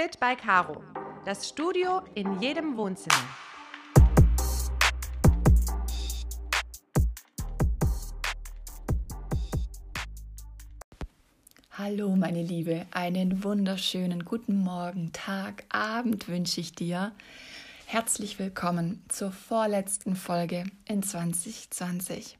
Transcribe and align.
Fit 0.00 0.20
by 0.20 0.36
Caro. 0.36 0.80
Das 1.24 1.48
Studio 1.48 2.02
in 2.14 2.40
jedem 2.40 2.76
Wohnzimmer. 2.76 3.16
Hallo 11.72 12.14
meine 12.14 12.44
Liebe, 12.44 12.86
einen 12.92 13.42
wunderschönen 13.42 14.24
guten 14.24 14.62
Morgen, 14.62 15.12
Tag, 15.12 15.64
Abend 15.68 16.28
wünsche 16.28 16.60
ich 16.60 16.70
dir. 16.70 17.10
Herzlich 17.86 18.38
willkommen 18.38 19.04
zur 19.08 19.32
vorletzten 19.32 20.14
Folge 20.14 20.62
in 20.84 21.02
2020. 21.02 22.38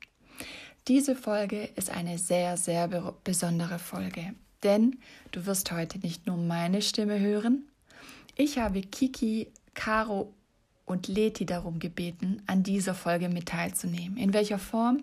Diese 0.87 1.17
Folge 1.17 1.65
ist 1.75 1.91
eine 1.91 2.19
sehr, 2.19 2.57
sehr 2.57 2.87
besondere 3.25 3.81
Folge, 3.81 4.35
denn 4.63 4.99
du 5.33 5.47
wirst 5.47 5.71
heute 5.73 5.99
nicht 5.99 6.27
nur 6.27 6.37
meine 6.37 6.83
Stimme 6.83 7.19
hören. 7.21 7.65
Ich 8.37 8.59
habe 8.59 8.81
Kiki, 8.81 9.49
Caro 9.75 10.33
und 10.85 11.09
Leti 11.09 11.47
darum 11.47 11.79
gebeten, 11.79 12.43
an 12.47 12.63
dieser 12.63 12.95
Folge 12.95 13.29
mit 13.29 13.47
teilzunehmen. 13.47 14.17
In 14.17 14.33
welcher 14.33 14.59
Form? 14.59 15.03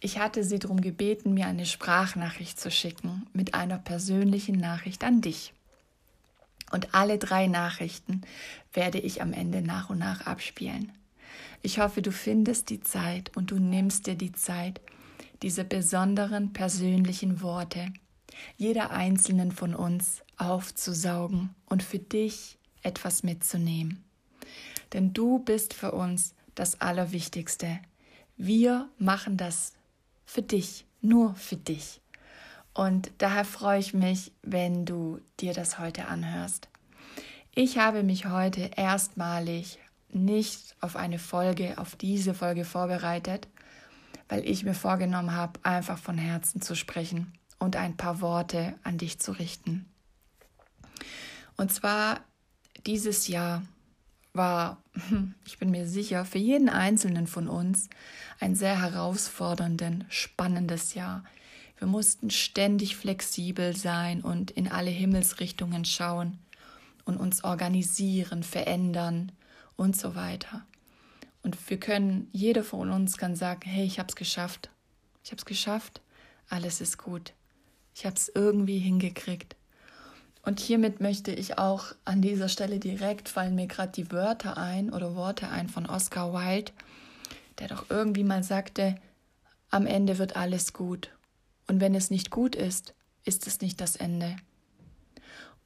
Ich 0.00 0.18
hatte 0.18 0.44
sie 0.44 0.58
darum 0.58 0.80
gebeten, 0.80 1.34
mir 1.34 1.46
eine 1.46 1.66
Sprachnachricht 1.66 2.58
zu 2.58 2.70
schicken 2.70 3.26
mit 3.32 3.54
einer 3.54 3.78
persönlichen 3.78 4.56
Nachricht 4.56 5.04
an 5.04 5.20
dich. 5.20 5.52
Und 6.70 6.94
alle 6.94 7.18
drei 7.18 7.46
Nachrichten 7.46 8.22
werde 8.72 8.98
ich 8.98 9.20
am 9.20 9.32
Ende 9.32 9.60
nach 9.60 9.90
und 9.90 9.98
nach 9.98 10.26
abspielen. 10.26 10.92
Ich 11.62 11.78
hoffe, 11.78 12.00
du 12.00 12.12
findest 12.12 12.70
die 12.70 12.80
Zeit 12.80 13.36
und 13.36 13.50
du 13.50 13.58
nimmst 13.58 14.06
dir 14.06 14.14
die 14.14 14.32
Zeit, 14.32 14.80
diese 15.42 15.64
besonderen 15.64 16.52
persönlichen 16.52 17.42
Worte 17.42 17.92
jeder 18.56 18.90
einzelnen 18.90 19.52
von 19.52 19.74
uns 19.74 20.22
aufzusaugen 20.36 21.54
und 21.66 21.82
für 21.82 21.98
dich 21.98 22.58
etwas 22.82 23.22
mitzunehmen. 23.22 24.04
Denn 24.92 25.12
du 25.12 25.38
bist 25.38 25.74
für 25.74 25.92
uns 25.92 26.34
das 26.54 26.80
Allerwichtigste. 26.80 27.78
Wir 28.36 28.88
machen 28.98 29.36
das 29.36 29.74
für 30.24 30.42
dich, 30.42 30.86
nur 31.00 31.34
für 31.34 31.56
dich. 31.56 32.00
Und 32.74 33.10
daher 33.18 33.44
freue 33.44 33.80
ich 33.80 33.94
mich, 33.94 34.32
wenn 34.42 34.84
du 34.84 35.20
dir 35.40 35.52
das 35.52 35.78
heute 35.78 36.06
anhörst. 36.06 36.68
Ich 37.54 37.78
habe 37.78 38.02
mich 38.02 38.26
heute 38.26 38.70
erstmalig 38.76 39.78
nicht 40.08 40.76
auf 40.80 40.96
eine 40.96 41.18
Folge, 41.18 41.78
auf 41.78 41.96
diese 41.96 42.32
Folge 42.32 42.64
vorbereitet, 42.64 43.48
weil 44.28 44.48
ich 44.48 44.64
mir 44.64 44.74
vorgenommen 44.74 45.34
habe, 45.34 45.60
einfach 45.62 45.98
von 45.98 46.16
Herzen 46.16 46.62
zu 46.62 46.74
sprechen 46.74 47.32
und 47.60 47.76
ein 47.76 47.96
paar 47.96 48.20
Worte 48.20 48.74
an 48.82 48.98
dich 48.98 49.20
zu 49.20 49.30
richten. 49.30 49.86
Und 51.56 51.72
zwar 51.72 52.24
dieses 52.86 53.28
Jahr 53.28 53.62
war, 54.32 54.82
ich 55.46 55.58
bin 55.58 55.70
mir 55.70 55.86
sicher, 55.86 56.24
für 56.24 56.38
jeden 56.38 56.68
Einzelnen 56.68 57.28
von 57.28 57.48
uns 57.48 57.88
ein 58.40 58.56
sehr 58.56 58.80
herausforderndes, 58.80 60.06
spannendes 60.08 60.94
Jahr. 60.94 61.22
Wir 61.78 61.86
mussten 61.86 62.30
ständig 62.30 62.96
flexibel 62.96 63.76
sein 63.76 64.22
und 64.22 64.50
in 64.50 64.68
alle 64.68 64.90
Himmelsrichtungen 64.90 65.84
schauen 65.84 66.38
und 67.04 67.16
uns 67.16 67.44
organisieren, 67.44 68.42
verändern 68.42 69.32
und 69.76 69.96
so 69.96 70.14
weiter. 70.14 70.64
Und 71.42 71.70
wir 71.70 71.80
können, 71.80 72.28
jeder 72.32 72.64
von 72.64 72.90
uns 72.90 73.16
kann 73.16 73.34
sagen, 73.34 73.62
hey, 73.64 73.84
ich 73.84 73.98
habe 73.98 74.08
es 74.08 74.16
geschafft. 74.16 74.70
Ich 75.24 75.30
habe 75.30 75.38
es 75.38 75.46
geschafft. 75.46 76.02
Alles 76.48 76.80
ist 76.80 76.98
gut. 76.98 77.32
Ich 78.00 78.06
habe 78.06 78.16
es 78.16 78.32
irgendwie 78.34 78.78
hingekriegt. 78.78 79.56
Und 80.40 80.58
hiermit 80.58 81.02
möchte 81.02 81.32
ich 81.32 81.58
auch 81.58 81.92
an 82.06 82.22
dieser 82.22 82.48
Stelle 82.48 82.78
direkt 82.78 83.28
fallen 83.28 83.54
mir 83.54 83.66
gerade 83.66 83.92
die 83.92 84.10
Wörter 84.10 84.56
ein 84.56 84.90
oder 84.90 85.14
Worte 85.14 85.50
ein 85.50 85.68
von 85.68 85.84
Oscar 85.84 86.32
Wilde, 86.32 86.72
der 87.58 87.68
doch 87.68 87.90
irgendwie 87.90 88.24
mal 88.24 88.42
sagte, 88.42 88.94
am 89.68 89.84
Ende 89.84 90.16
wird 90.16 90.34
alles 90.34 90.72
gut. 90.72 91.10
Und 91.66 91.82
wenn 91.82 91.94
es 91.94 92.08
nicht 92.08 92.30
gut 92.30 92.56
ist, 92.56 92.94
ist 93.26 93.46
es 93.46 93.60
nicht 93.60 93.82
das 93.82 93.96
Ende. 93.96 94.34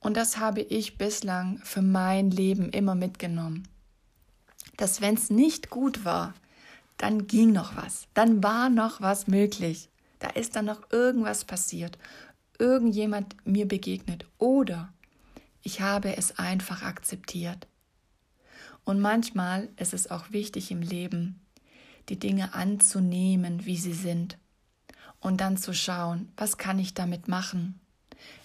Und 0.00 0.16
das 0.16 0.38
habe 0.38 0.62
ich 0.62 0.98
bislang 0.98 1.58
für 1.58 1.82
mein 1.82 2.32
Leben 2.32 2.68
immer 2.70 2.96
mitgenommen. 2.96 3.68
Dass 4.76 5.00
wenn 5.00 5.14
es 5.14 5.30
nicht 5.30 5.70
gut 5.70 6.04
war, 6.04 6.34
dann 6.96 7.28
ging 7.28 7.52
noch 7.52 7.76
was, 7.76 8.08
dann 8.12 8.42
war 8.42 8.70
noch 8.70 9.00
was 9.00 9.28
möglich. 9.28 9.88
Da 10.24 10.30
ist 10.30 10.56
dann 10.56 10.64
noch 10.64 10.90
irgendwas 10.90 11.44
passiert, 11.44 11.98
irgendjemand 12.58 13.36
mir 13.46 13.66
begegnet 13.66 14.26
oder 14.38 14.92
ich 15.62 15.80
habe 15.80 16.16
es 16.16 16.38
einfach 16.38 16.82
akzeptiert. 16.82 17.66
Und 18.84 19.00
manchmal 19.00 19.68
ist 19.76 19.94
es 19.94 20.10
auch 20.10 20.30
wichtig 20.30 20.70
im 20.70 20.82
Leben, 20.82 21.40
die 22.10 22.18
Dinge 22.18 22.54
anzunehmen, 22.54 23.64
wie 23.64 23.78
sie 23.78 23.94
sind 23.94 24.36
und 25.20 25.40
dann 25.40 25.56
zu 25.56 25.72
schauen, 25.72 26.30
was 26.36 26.58
kann 26.58 26.78
ich 26.78 26.92
damit 26.92 27.28
machen. 27.28 27.80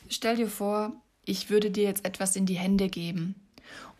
Stell 0.08 0.38
dir 0.38 0.48
vor, 0.48 0.94
ich 1.26 1.50
würde 1.50 1.72
dir 1.72 1.84
jetzt 1.84 2.06
etwas 2.06 2.36
in 2.36 2.46
die 2.46 2.58
Hände 2.58 2.88
geben 2.88 3.36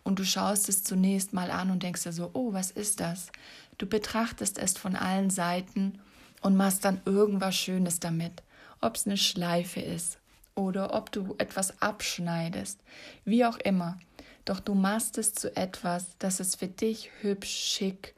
und 0.02 0.18
du 0.18 0.24
schaust 0.24 0.68
es 0.68 0.82
zunächst 0.82 1.34
mal 1.34 1.50
an 1.50 1.70
und 1.70 1.82
denkst 1.82 2.04
dir 2.04 2.12
so, 2.12 2.30
oh, 2.32 2.52
was 2.52 2.70
ist 2.70 3.00
das? 3.00 3.30
Du 3.76 3.86
betrachtest 3.86 4.58
es 4.58 4.78
von 4.78 4.96
allen 4.96 5.30
Seiten 5.30 6.00
und 6.40 6.56
machst 6.56 6.84
dann 6.84 7.02
irgendwas 7.04 7.54
Schönes 7.54 8.00
damit. 8.00 8.42
Ob 8.80 8.96
es 8.96 9.06
eine 9.06 9.16
Schleife 9.16 9.80
ist 9.80 10.18
oder 10.54 10.94
ob 10.94 11.12
du 11.12 11.34
etwas 11.38 11.80
abschneidest, 11.82 12.80
wie 13.24 13.44
auch 13.44 13.58
immer. 13.58 13.98
Doch 14.44 14.60
du 14.60 14.74
machst 14.74 15.18
es 15.18 15.34
zu 15.34 15.54
etwas, 15.56 16.16
dass 16.18 16.40
es 16.40 16.56
für 16.56 16.68
dich 16.68 17.10
hübsch, 17.20 17.50
schick, 17.50 18.14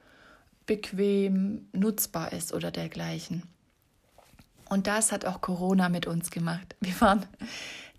bequem, 0.66 1.68
nutzbar 1.72 2.32
ist 2.32 2.52
oder 2.52 2.70
dergleichen. 2.70 3.42
Und 4.68 4.86
das 4.86 5.12
hat 5.12 5.24
auch 5.24 5.40
Corona 5.40 5.88
mit 5.88 6.06
uns 6.06 6.30
gemacht. 6.30 6.76
Wir 6.80 6.98
waren 7.00 7.26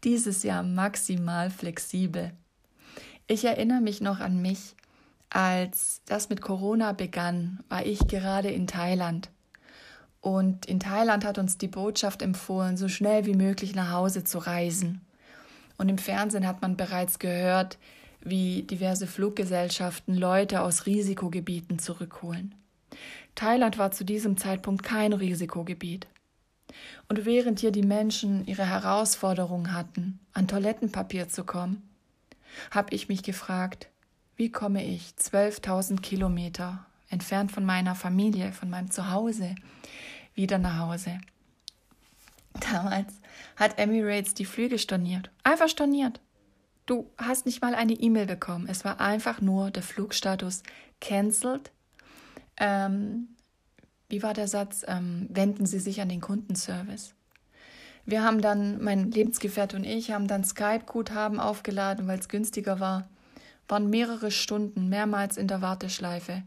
dieses 0.04 0.44
Jahr 0.44 0.64
maximal 0.64 1.50
flexibel. 1.52 2.32
Ich 3.28 3.46
erinnere 3.46 3.82
mich 3.82 4.02
noch 4.02 4.20
an 4.20 4.42
mich, 4.42 4.76
als 5.30 6.02
das 6.06 6.30
mit 6.30 6.42
Corona 6.42 6.92
begann, 6.92 7.60
war 7.70 7.86
ich 7.86 8.00
gerade 8.08 8.50
in 8.50 8.68
Thailand 8.68 9.30
und 10.24 10.68
in 10.68 10.80
Thailand 10.80 11.26
hat 11.26 11.38
uns 11.38 11.58
die 11.58 11.68
Botschaft 11.68 12.22
empfohlen, 12.22 12.78
so 12.78 12.88
schnell 12.88 13.26
wie 13.26 13.36
möglich 13.36 13.76
nach 13.76 13.92
Hause 13.92 14.24
zu 14.24 14.38
reisen. 14.38 15.02
Und 15.78 15.90
im 15.90 15.98
Fernsehen 15.98 16.48
hat 16.48 16.62
man 16.62 16.78
bereits 16.78 17.20
gehört, 17.20 17.78
wie 18.22 18.64
diverse 18.64 19.06
Fluggesellschaften 19.06 20.16
Leute 20.16 20.62
aus 20.62 20.86
Risikogebieten 20.86 21.78
zurückholen. 21.78 22.56
Thailand 23.36 23.78
war 23.78 23.92
zu 23.92 24.06
diesem 24.06 24.38
Zeitpunkt 24.38 24.82
kein 24.82 25.12
Risikogebiet. 25.12 26.08
Und 27.10 27.26
während 27.26 27.60
hier 27.60 27.72
die 27.72 27.84
Menschen 27.84 28.48
ihre 28.48 28.66
Herausforderung 28.66 29.74
hatten, 29.74 30.22
an 30.32 30.48
Toilettenpapier 30.48 31.28
zu 31.28 31.44
kommen, 31.44 31.82
habe 32.72 32.96
ich 32.96 33.10
mich 33.10 33.24
gefragt, 33.24 33.90
wie 34.38 34.54
komme 34.54 34.86
ich 34.86 35.16
12.000 35.20 36.00
Kilometer 36.00 36.86
entfernt 37.10 37.52
von 37.52 37.66
meiner 37.66 37.94
Familie, 37.94 38.54
von 38.54 38.70
meinem 38.70 38.90
Zuhause, 38.90 39.56
wieder 40.36 40.58
nach 40.58 40.80
Hause. 40.80 41.20
Damals 42.60 43.14
hat 43.56 43.80
Emirates 43.80 44.34
die 44.34 44.46
Flüge 44.46 44.78
storniert. 44.78 45.32
Einfach 45.44 45.70
storniert. 45.70 46.20
Du 46.86 47.10
hast 47.18 47.46
nicht 47.46 47.62
mal 47.62 47.76
eine 47.76 47.94
E-Mail 47.94 48.26
bekommen. 48.26 48.68
Es 48.70 48.84
war 48.84 49.00
einfach 49.00 49.42
nur 49.42 49.72
der 49.72 49.84
Flugstatus 49.84 50.64
cancelled. 51.00 51.72
Ähm, 52.58 53.30
wie 54.10 54.22
war 54.22 54.34
der 54.34 54.48
Satz? 54.48 54.84
Ähm, 54.88 55.28
wenden 55.30 55.66
Sie 55.66 55.80
sich 55.80 56.02
an 56.02 56.10
den 56.10 56.22
Kundenservice. 56.22 57.16
Wir 58.06 58.24
haben 58.24 58.42
dann, 58.42 58.84
mein 58.84 59.12
Lebensgefährte 59.12 59.78
und 59.78 59.86
ich, 59.86 60.12
haben 60.12 60.28
dann 60.28 60.44
Skype-Guthaben 60.44 61.40
aufgeladen, 61.40 62.06
weil 62.08 62.20
es 62.20 62.28
günstiger 62.28 62.80
war. 62.82 63.08
Waren 63.70 63.90
mehrere 63.90 64.30
Stunden, 64.30 64.90
mehrmals 64.90 65.38
in 65.38 65.48
der 65.48 65.62
Warteschleife 65.62 66.44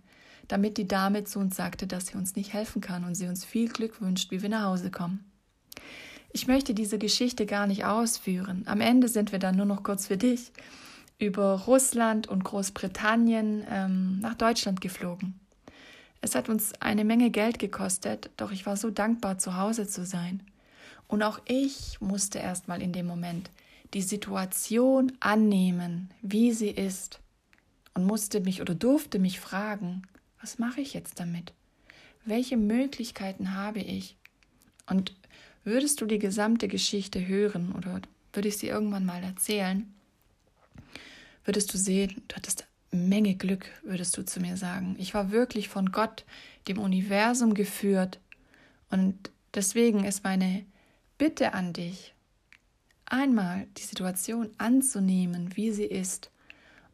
damit 0.49 0.79
die 0.79 0.89
Dame 0.89 1.25
zu 1.25 1.39
uns 1.39 1.57
sagte, 1.57 1.87
dass 1.87 2.09
sie 2.09 2.17
uns 2.17 2.37
nicht 2.37 2.53
helfen 2.53 2.81
kann 2.81 3.05
und 3.05 3.15
sie 3.15 3.27
uns 3.27 3.45
viel 3.45 3.69
Glück 3.69 4.01
wünscht, 4.01 4.31
wie 4.31 4.43
wir 4.43 4.49
nach 4.49 4.65
Hause 4.65 4.91
kommen. 4.91 5.25
Ich 6.33 6.47
möchte 6.47 6.75
diese 6.75 6.99
Geschichte 6.99 7.47
gar 7.47 7.67
nicht 7.67 7.85
ausführen. 7.85 8.63
Am 8.67 8.81
Ende 8.81 9.09
sind 9.09 9.33
wir 9.33 9.39
dann 9.39 9.57
nur 9.57 9.67
noch 9.67 9.83
kurz 9.83 10.07
für 10.07 10.17
dich 10.17 10.53
über 11.19 11.63
Russland 11.67 12.27
und 12.27 12.45
Großbritannien 12.45 13.65
ähm, 13.71 14.21
nach 14.21 14.35
Deutschland 14.35 14.81
geflogen. 14.81 15.41
Es 16.21 16.35
hat 16.35 16.49
uns 16.49 16.73
eine 16.81 17.05
Menge 17.05 17.31
Geld 17.31 17.59
gekostet, 17.59 18.31
doch 18.37 18.53
ich 18.53 18.67
war 18.67 18.77
so 18.77 18.91
dankbar, 18.91 19.39
zu 19.39 19.57
Hause 19.57 19.87
zu 19.87 20.05
sein. 20.05 20.43
Und 21.09 21.23
auch 21.23 21.41
ich 21.47 22.01
musste 22.01 22.39
erstmal 22.39 22.83
in 22.83 22.93
dem 22.93 23.07
Moment 23.07 23.51
die 23.95 24.03
Situation 24.03 25.13
annehmen, 25.21 26.11
wie 26.21 26.53
sie 26.53 26.71
ist, 26.71 27.21
und 27.95 28.05
musste 28.05 28.41
mich 28.41 28.61
oder 28.61 28.75
durfte 28.75 29.19
mich 29.19 29.41
fragen, 29.41 30.03
was 30.41 30.59
mache 30.59 30.81
ich 30.81 30.95
jetzt 30.95 31.21
damit? 31.21 31.53
Welche 32.25 32.57
Möglichkeiten 32.57 33.55
habe 33.55 33.81
ich? 33.81 34.17
Und 34.87 35.15
würdest 35.65 36.01
du 36.01 36.07
die 36.07 36.19
gesamte 36.19 36.69
Geschichte 36.69 37.27
hören 37.27 37.73
oder 37.73 38.01
würde 38.33 38.49
ich 38.49 38.59
sie 38.59 38.69
irgendwann 38.69 39.05
mal 39.05 39.23
erzählen, 39.23 39.93
würdest 41.45 41.73
du 41.73 41.79
sehen, 41.79 42.23
du 42.29 42.37
hattest 42.37 42.67
Menge 42.91 43.35
Glück, 43.35 43.67
würdest 43.83 44.17
du 44.17 44.25
zu 44.25 44.41
mir 44.41 44.57
sagen. 44.57 44.97
Ich 44.99 45.15
war 45.15 45.31
wirklich 45.31 45.69
von 45.69 45.93
Gott, 45.93 46.25
dem 46.69 46.79
Universum 46.79 47.55
geführt. 47.55 48.21
Und 48.91 49.31
deswegen 49.55 50.05
ist 50.05 50.25
meine 50.25 50.65
Bitte 51.19 51.53
an 51.53 51.73
dich, 51.73 52.15
einmal 53.07 53.67
die 53.77 53.83
Situation 53.83 54.51
anzunehmen, 54.59 55.57
wie 55.57 55.73
sie 55.73 55.85
ist, 55.85 56.31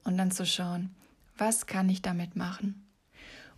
und 0.05 0.19
dann 0.19 0.31
zu 0.31 0.45
schauen, 0.45 0.95
was 1.37 1.67
kann 1.67 1.89
ich 1.89 2.03
damit 2.03 2.37
machen? 2.37 2.82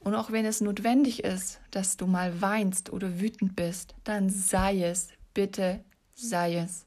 Und 0.05 0.15
auch 0.15 0.31
wenn 0.31 0.45
es 0.45 0.61
notwendig 0.61 1.25
ist, 1.25 1.61
dass 1.71 1.97
du 1.97 2.07
mal 2.07 2.41
weinst 2.43 2.93
oder 2.93 3.21
wütend 3.21 3.57
bist, 3.57 3.95
dann 4.05 4.29
sei 4.29 4.85
es, 4.85 5.09
bitte 5.33 5.81
sei 6.15 6.57
es. 6.59 6.85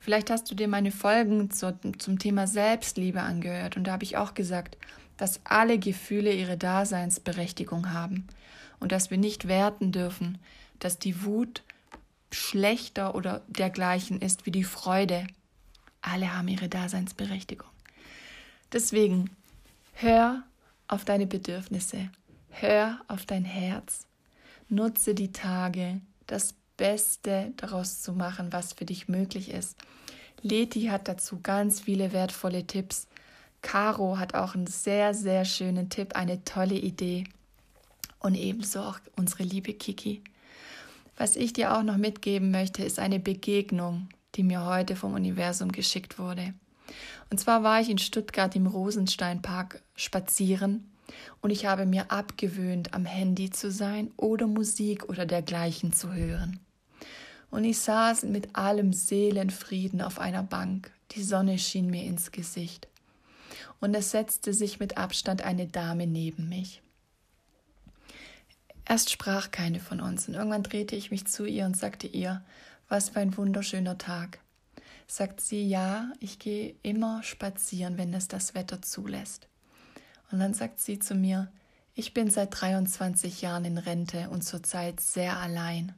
Vielleicht 0.00 0.30
hast 0.30 0.50
du 0.50 0.54
dir 0.54 0.66
meine 0.66 0.90
Folgen 0.90 1.50
zu, 1.50 1.78
zum 1.98 2.18
Thema 2.18 2.46
Selbstliebe 2.46 3.20
angehört 3.20 3.76
und 3.76 3.84
da 3.84 3.92
habe 3.92 4.02
ich 4.02 4.16
auch 4.16 4.34
gesagt, 4.34 4.76
dass 5.16 5.40
alle 5.44 5.78
Gefühle 5.78 6.32
ihre 6.32 6.56
Daseinsberechtigung 6.56 7.92
haben 7.92 8.26
und 8.80 8.90
dass 8.90 9.10
wir 9.10 9.18
nicht 9.18 9.46
werten 9.46 9.92
dürfen, 9.92 10.38
dass 10.80 10.98
die 10.98 11.24
Wut 11.24 11.62
schlechter 12.32 13.14
oder 13.14 13.42
dergleichen 13.46 14.20
ist 14.20 14.46
wie 14.46 14.50
die 14.50 14.64
Freude. 14.64 15.26
Alle 16.00 16.34
haben 16.34 16.48
ihre 16.48 16.68
Daseinsberechtigung. 16.68 17.68
Deswegen 18.72 19.30
hör 19.92 20.42
auf 20.88 21.04
deine 21.04 21.26
Bedürfnisse, 21.26 22.10
hör 22.52 23.00
auf 23.08 23.26
dein 23.26 23.44
Herz, 23.44 24.06
nutze 24.68 25.14
die 25.14 25.32
Tage, 25.32 26.00
das 26.26 26.54
Beste 26.76 27.52
daraus 27.56 28.00
zu 28.00 28.12
machen, 28.12 28.52
was 28.52 28.72
für 28.72 28.84
dich 28.84 29.08
möglich 29.08 29.50
ist. 29.50 29.76
Leti 30.42 30.86
hat 30.86 31.08
dazu 31.08 31.40
ganz 31.42 31.80
viele 31.80 32.12
wertvolle 32.12 32.66
Tipps. 32.66 33.06
Caro 33.60 34.18
hat 34.18 34.34
auch 34.34 34.54
einen 34.54 34.66
sehr, 34.66 35.14
sehr 35.14 35.44
schönen 35.44 35.88
Tipp, 35.88 36.16
eine 36.16 36.44
tolle 36.44 36.74
Idee. 36.74 37.24
Und 38.18 38.34
ebenso 38.34 38.80
auch 38.80 38.98
unsere 39.16 39.42
liebe 39.42 39.74
Kiki. 39.74 40.22
Was 41.16 41.36
ich 41.36 41.52
dir 41.52 41.76
auch 41.76 41.82
noch 41.82 41.96
mitgeben 41.96 42.50
möchte, 42.50 42.82
ist 42.84 42.98
eine 42.98 43.20
Begegnung, 43.20 44.08
die 44.34 44.42
mir 44.42 44.64
heute 44.64 44.96
vom 44.96 45.14
Universum 45.14 45.70
geschickt 45.70 46.18
wurde. 46.18 46.54
Und 47.30 47.38
zwar 47.38 47.62
war 47.62 47.80
ich 47.80 47.90
in 47.90 47.98
Stuttgart 47.98 48.54
im 48.56 48.66
Rosensteinpark 48.66 49.82
spazieren 49.94 50.91
und 51.40 51.50
ich 51.50 51.66
habe 51.66 51.86
mir 51.86 52.10
abgewöhnt, 52.10 52.94
am 52.94 53.04
Handy 53.04 53.50
zu 53.50 53.70
sein 53.70 54.10
oder 54.16 54.46
Musik 54.46 55.08
oder 55.08 55.26
dergleichen 55.26 55.92
zu 55.92 56.12
hören. 56.12 56.60
Und 57.50 57.64
ich 57.64 57.80
saß 57.80 58.22
mit 58.24 58.56
allem 58.56 58.92
Seelenfrieden 58.92 60.00
auf 60.00 60.18
einer 60.18 60.42
Bank. 60.42 60.90
Die 61.10 61.22
Sonne 61.22 61.58
schien 61.58 61.90
mir 61.90 62.04
ins 62.04 62.32
Gesicht. 62.32 62.88
Und 63.80 63.94
es 63.94 64.10
setzte 64.10 64.54
sich 64.54 64.80
mit 64.80 64.96
Abstand 64.96 65.42
eine 65.42 65.66
Dame 65.66 66.06
neben 66.06 66.48
mich. 66.48 66.80
Erst 68.84 69.10
sprach 69.10 69.50
keine 69.50 69.80
von 69.80 70.00
uns 70.00 70.28
und 70.28 70.34
irgendwann 70.34 70.62
drehte 70.62 70.96
ich 70.96 71.10
mich 71.10 71.26
zu 71.26 71.44
ihr 71.44 71.66
und 71.66 71.76
sagte 71.76 72.06
ihr, 72.06 72.42
was 72.88 73.10
für 73.10 73.20
ein 73.20 73.36
wunderschöner 73.36 73.98
Tag. 73.98 74.38
Sagt 75.06 75.40
sie, 75.40 75.68
ja, 75.68 76.12
ich 76.20 76.38
gehe 76.38 76.74
immer 76.82 77.22
spazieren, 77.22 77.98
wenn 77.98 78.14
es 78.14 78.28
das 78.28 78.54
Wetter 78.54 78.82
zulässt. 78.82 79.48
Und 80.32 80.40
dann 80.40 80.54
sagt 80.54 80.80
sie 80.80 80.98
zu 80.98 81.14
mir, 81.14 81.52
ich 81.94 82.14
bin 82.14 82.30
seit 82.30 82.60
23 82.60 83.42
Jahren 83.42 83.64
in 83.64 83.78
Rente 83.78 84.28
und 84.30 84.42
zurzeit 84.42 85.00
sehr 85.00 85.36
allein. 85.36 85.94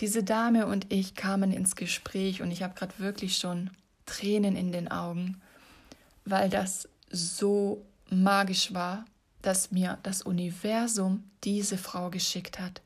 Diese 0.00 0.22
Dame 0.22 0.66
und 0.66 0.92
ich 0.92 1.14
kamen 1.14 1.50
ins 1.50 1.74
Gespräch 1.74 2.42
und 2.42 2.50
ich 2.50 2.62
habe 2.62 2.74
gerade 2.74 2.98
wirklich 2.98 3.38
schon 3.38 3.70
Tränen 4.04 4.54
in 4.54 4.70
den 4.70 4.88
Augen, 4.90 5.40
weil 6.24 6.50
das 6.50 6.88
so 7.10 7.82
magisch 8.10 8.74
war 8.74 9.06
dass 9.46 9.70
mir 9.70 9.98
das 10.02 10.22
Universum 10.22 11.22
diese 11.44 11.78
Frau 11.78 12.10
geschickt 12.10 12.58
hat. 12.58 12.82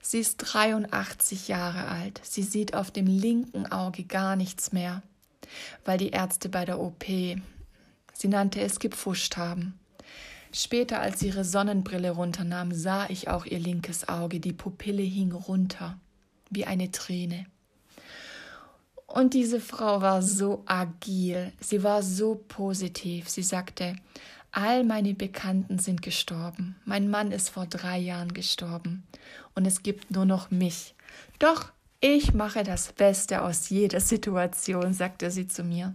Sie 0.00 0.20
ist 0.20 0.36
83 0.36 1.48
Jahre 1.48 1.88
alt. 1.88 2.20
Sie 2.22 2.44
sieht 2.44 2.74
auf 2.74 2.92
dem 2.92 3.08
linken 3.08 3.66
Auge 3.66 4.04
gar 4.04 4.36
nichts 4.36 4.70
mehr, 4.70 5.02
weil 5.84 5.98
die 5.98 6.10
Ärzte 6.10 6.48
bei 6.48 6.64
der 6.64 6.78
OP, 6.78 7.04
sie 8.16 8.28
nannte 8.28 8.60
es 8.60 8.78
gepfuscht 8.78 9.36
haben. 9.36 9.78
Später, 10.52 11.00
als 11.00 11.20
sie 11.20 11.28
ihre 11.28 11.44
Sonnenbrille 11.44 12.10
runternahm, 12.12 12.72
sah 12.72 13.08
ich 13.10 13.28
auch 13.28 13.44
ihr 13.44 13.58
linkes 13.58 14.08
Auge. 14.08 14.40
Die 14.40 14.52
Pupille 14.52 15.02
hing 15.02 15.32
runter, 15.32 15.98
wie 16.50 16.64
eine 16.64 16.90
Träne. 16.90 17.46
Und 19.06 19.34
diese 19.34 19.60
Frau 19.60 20.00
war 20.00 20.22
so 20.22 20.62
agil, 20.66 21.52
sie 21.60 21.82
war 21.82 22.02
so 22.02 22.42
positiv. 22.48 23.28
Sie 23.28 23.42
sagte, 23.42 23.96
All 24.58 24.84
meine 24.84 25.12
Bekannten 25.12 25.78
sind 25.78 26.00
gestorben. 26.00 26.76
Mein 26.86 27.10
Mann 27.10 27.30
ist 27.30 27.50
vor 27.50 27.66
drei 27.66 27.98
Jahren 27.98 28.32
gestorben. 28.32 29.06
Und 29.54 29.66
es 29.66 29.82
gibt 29.82 30.10
nur 30.10 30.24
noch 30.24 30.50
mich. 30.50 30.94
Doch 31.38 31.72
ich 32.00 32.32
mache 32.32 32.62
das 32.62 32.92
Beste 32.94 33.42
aus 33.42 33.68
jeder 33.68 34.00
Situation, 34.00 34.94
sagte 34.94 35.30
sie 35.30 35.46
zu 35.46 35.62
mir. 35.62 35.94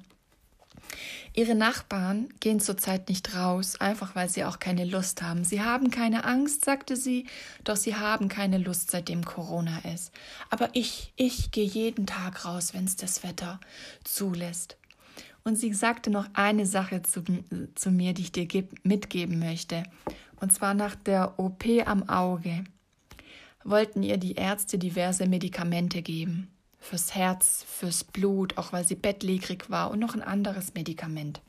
Ihre 1.33 1.55
Nachbarn 1.55 2.27
gehen 2.41 2.59
zurzeit 2.59 3.07
nicht 3.07 3.35
raus, 3.35 3.79
einfach 3.79 4.15
weil 4.15 4.27
sie 4.27 4.43
auch 4.43 4.59
keine 4.59 4.83
Lust 4.83 5.21
haben. 5.21 5.45
Sie 5.45 5.61
haben 5.61 5.89
keine 5.89 6.25
Angst, 6.25 6.65
sagte 6.65 6.97
sie, 6.97 7.25
doch 7.63 7.77
sie 7.77 7.95
haben 7.95 8.27
keine 8.27 8.57
Lust, 8.57 8.91
seitdem 8.91 9.23
Corona 9.23 9.79
ist. 9.93 10.11
Aber 10.49 10.69
ich, 10.73 11.13
ich 11.15 11.51
gehe 11.51 11.65
jeden 11.65 12.05
Tag 12.05 12.43
raus, 12.43 12.73
wenn 12.73 12.83
es 12.83 12.97
das 12.97 13.23
Wetter 13.23 13.61
zulässt. 14.03 14.77
Und 15.43 15.55
sie 15.57 15.73
sagte 15.73 16.09
noch 16.09 16.27
eine 16.33 16.65
Sache 16.65 17.01
zu, 17.01 17.23
zu 17.75 17.91
mir, 17.91 18.13
die 18.13 18.23
ich 18.23 18.31
dir 18.33 18.47
mitgeben 18.83 19.39
möchte. 19.39 19.83
Und 20.39 20.51
zwar 20.53 20.73
nach 20.73 20.95
der 20.95 21.39
OP 21.39 21.63
am 21.85 22.09
Auge 22.09 22.65
wollten 23.63 24.03
ihr 24.03 24.17
die 24.17 24.33
Ärzte 24.33 24.77
diverse 24.77 25.27
Medikamente 25.27 26.01
geben. 26.01 26.50
Fürs 26.81 27.15
Herz, 27.15 27.63
fürs 27.65 28.03
Blut, 28.03 28.57
auch 28.57 28.73
weil 28.73 28.85
sie 28.85 28.95
bettlägerig 28.95 29.69
war 29.69 29.91
und 29.91 29.99
noch 29.99 30.15
ein 30.15 30.21
anderes 30.21 30.73
Medikament. 30.73 31.39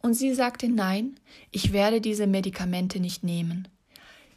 Und 0.00 0.14
sie 0.14 0.32
sagte, 0.34 0.68
nein, 0.68 1.16
ich 1.50 1.74
werde 1.74 2.00
diese 2.00 2.26
Medikamente 2.26 3.00
nicht 3.00 3.22
nehmen. 3.22 3.68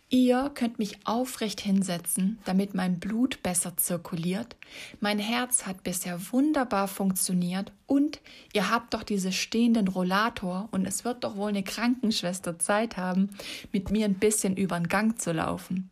Ihr 0.09 0.51
könnt 0.53 0.77
mich 0.77 1.07
aufrecht 1.07 1.59
hinsetzen, 1.59 2.37
damit 2.45 2.75
mein 2.75 2.99
Blut 2.99 3.41
besser 3.41 3.75
zirkuliert. 3.77 4.55
Mein 4.99 5.17
Herz 5.17 5.65
hat 5.65 5.83
bisher 5.83 6.19
wunderbar 6.31 6.87
funktioniert 6.87 7.71
und 7.87 8.21
ihr 8.53 8.69
habt 8.69 8.93
doch 8.93 9.01
diese 9.01 9.31
stehenden 9.31 9.87
Rollator 9.87 10.69
und 10.71 10.85
es 10.85 11.03
wird 11.03 11.23
doch 11.23 11.35
wohl 11.35 11.49
eine 11.49 11.63
Krankenschwester 11.63 12.59
Zeit 12.59 12.95
haben, 12.95 13.31
mit 13.71 13.89
mir 13.89 14.05
ein 14.05 14.19
bisschen 14.19 14.55
über 14.55 14.79
den 14.79 14.87
Gang 14.87 15.19
zu 15.19 15.31
laufen. 15.31 15.89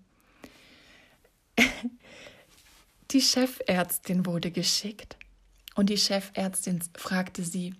Die 3.11 3.21
Chefärztin 3.21 4.25
wurde 4.25 4.51
geschickt 4.51 5.17
und 5.75 5.89
die 5.89 5.97
Chefärztin 5.97 6.79
fragte 6.97 7.43
sie, 7.43 7.73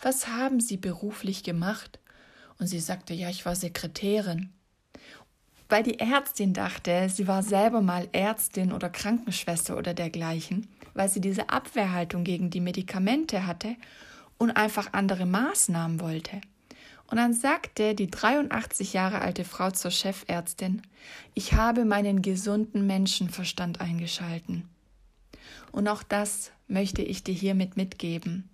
was 0.00 0.28
haben 0.28 0.60
Sie 0.60 0.76
beruflich 0.76 1.42
gemacht? 1.42 1.98
Und 2.58 2.68
sie 2.68 2.80
sagte, 2.80 3.14
ja, 3.14 3.28
ich 3.28 3.44
war 3.44 3.54
Sekretärin 3.54 4.52
weil 5.68 5.82
die 5.82 6.00
Ärztin 6.00 6.54
dachte, 6.54 7.08
sie 7.08 7.28
war 7.28 7.42
selber 7.42 7.82
mal 7.82 8.08
Ärztin 8.12 8.72
oder 8.72 8.88
Krankenschwester 8.88 9.76
oder 9.76 9.94
dergleichen, 9.94 10.66
weil 10.94 11.08
sie 11.08 11.20
diese 11.20 11.50
Abwehrhaltung 11.50 12.24
gegen 12.24 12.50
die 12.50 12.60
Medikamente 12.60 13.46
hatte 13.46 13.76
und 14.38 14.52
einfach 14.52 14.92
andere 14.92 15.26
Maßnahmen 15.26 16.00
wollte. 16.00 16.40
Und 17.10 17.16
dann 17.16 17.32
sagte 17.32 17.94
die 17.94 18.10
83 18.10 18.92
Jahre 18.92 19.20
alte 19.20 19.44
Frau 19.44 19.70
zur 19.70 19.90
Chefärztin, 19.90 20.82
ich 21.34 21.54
habe 21.54 21.84
meinen 21.84 22.22
gesunden 22.22 22.86
Menschenverstand 22.86 23.80
eingeschalten. 23.80 24.68
Und 25.72 25.88
auch 25.88 26.02
das 26.02 26.52
möchte 26.66 27.02
ich 27.02 27.22
dir 27.24 27.34
hiermit 27.34 27.76
mitgeben, 27.76 28.48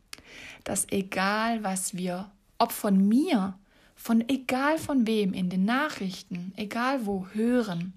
dass 0.65 0.87
egal 0.91 1.63
was 1.63 1.97
wir, 1.97 2.31
ob 2.59 2.73
von 2.73 3.09
mir 3.09 3.59
von 3.95 4.29
egal 4.29 4.79
von 4.79 5.07
wem 5.07 5.33
in 5.33 5.49
den 5.49 5.65
Nachrichten, 5.65 6.53
egal 6.57 7.07
wo, 7.07 7.27
hören. 7.33 7.95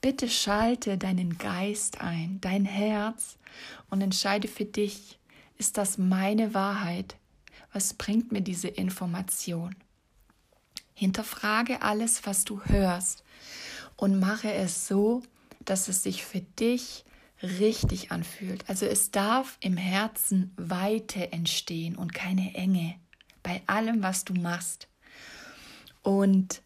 Bitte 0.00 0.28
schalte 0.28 0.98
deinen 0.98 1.38
Geist 1.38 2.00
ein, 2.00 2.38
dein 2.40 2.64
Herz 2.64 3.38
und 3.88 4.00
entscheide 4.00 4.48
für 4.48 4.64
dich, 4.64 5.18
ist 5.58 5.78
das 5.78 5.98
meine 5.98 6.54
Wahrheit? 6.54 7.16
Was 7.72 7.94
bringt 7.94 8.32
mir 8.32 8.40
diese 8.40 8.68
Information? 8.68 9.76
Hinterfrage 10.94 11.82
alles, 11.82 12.26
was 12.26 12.44
du 12.44 12.62
hörst 12.64 13.24
und 13.96 14.18
mache 14.18 14.52
es 14.52 14.86
so, 14.86 15.22
dass 15.64 15.88
es 15.88 16.02
sich 16.02 16.24
für 16.24 16.40
dich 16.40 17.04
richtig 17.42 18.12
anfühlt. 18.12 18.68
Also 18.68 18.86
es 18.86 19.10
darf 19.10 19.56
im 19.60 19.76
Herzen 19.76 20.52
Weite 20.56 21.32
entstehen 21.32 21.96
und 21.96 22.14
keine 22.14 22.54
Enge 22.54 22.96
bei 23.42 23.62
allem, 23.66 24.02
was 24.02 24.24
du 24.24 24.34
machst. 24.34 24.88
Und 26.02 26.62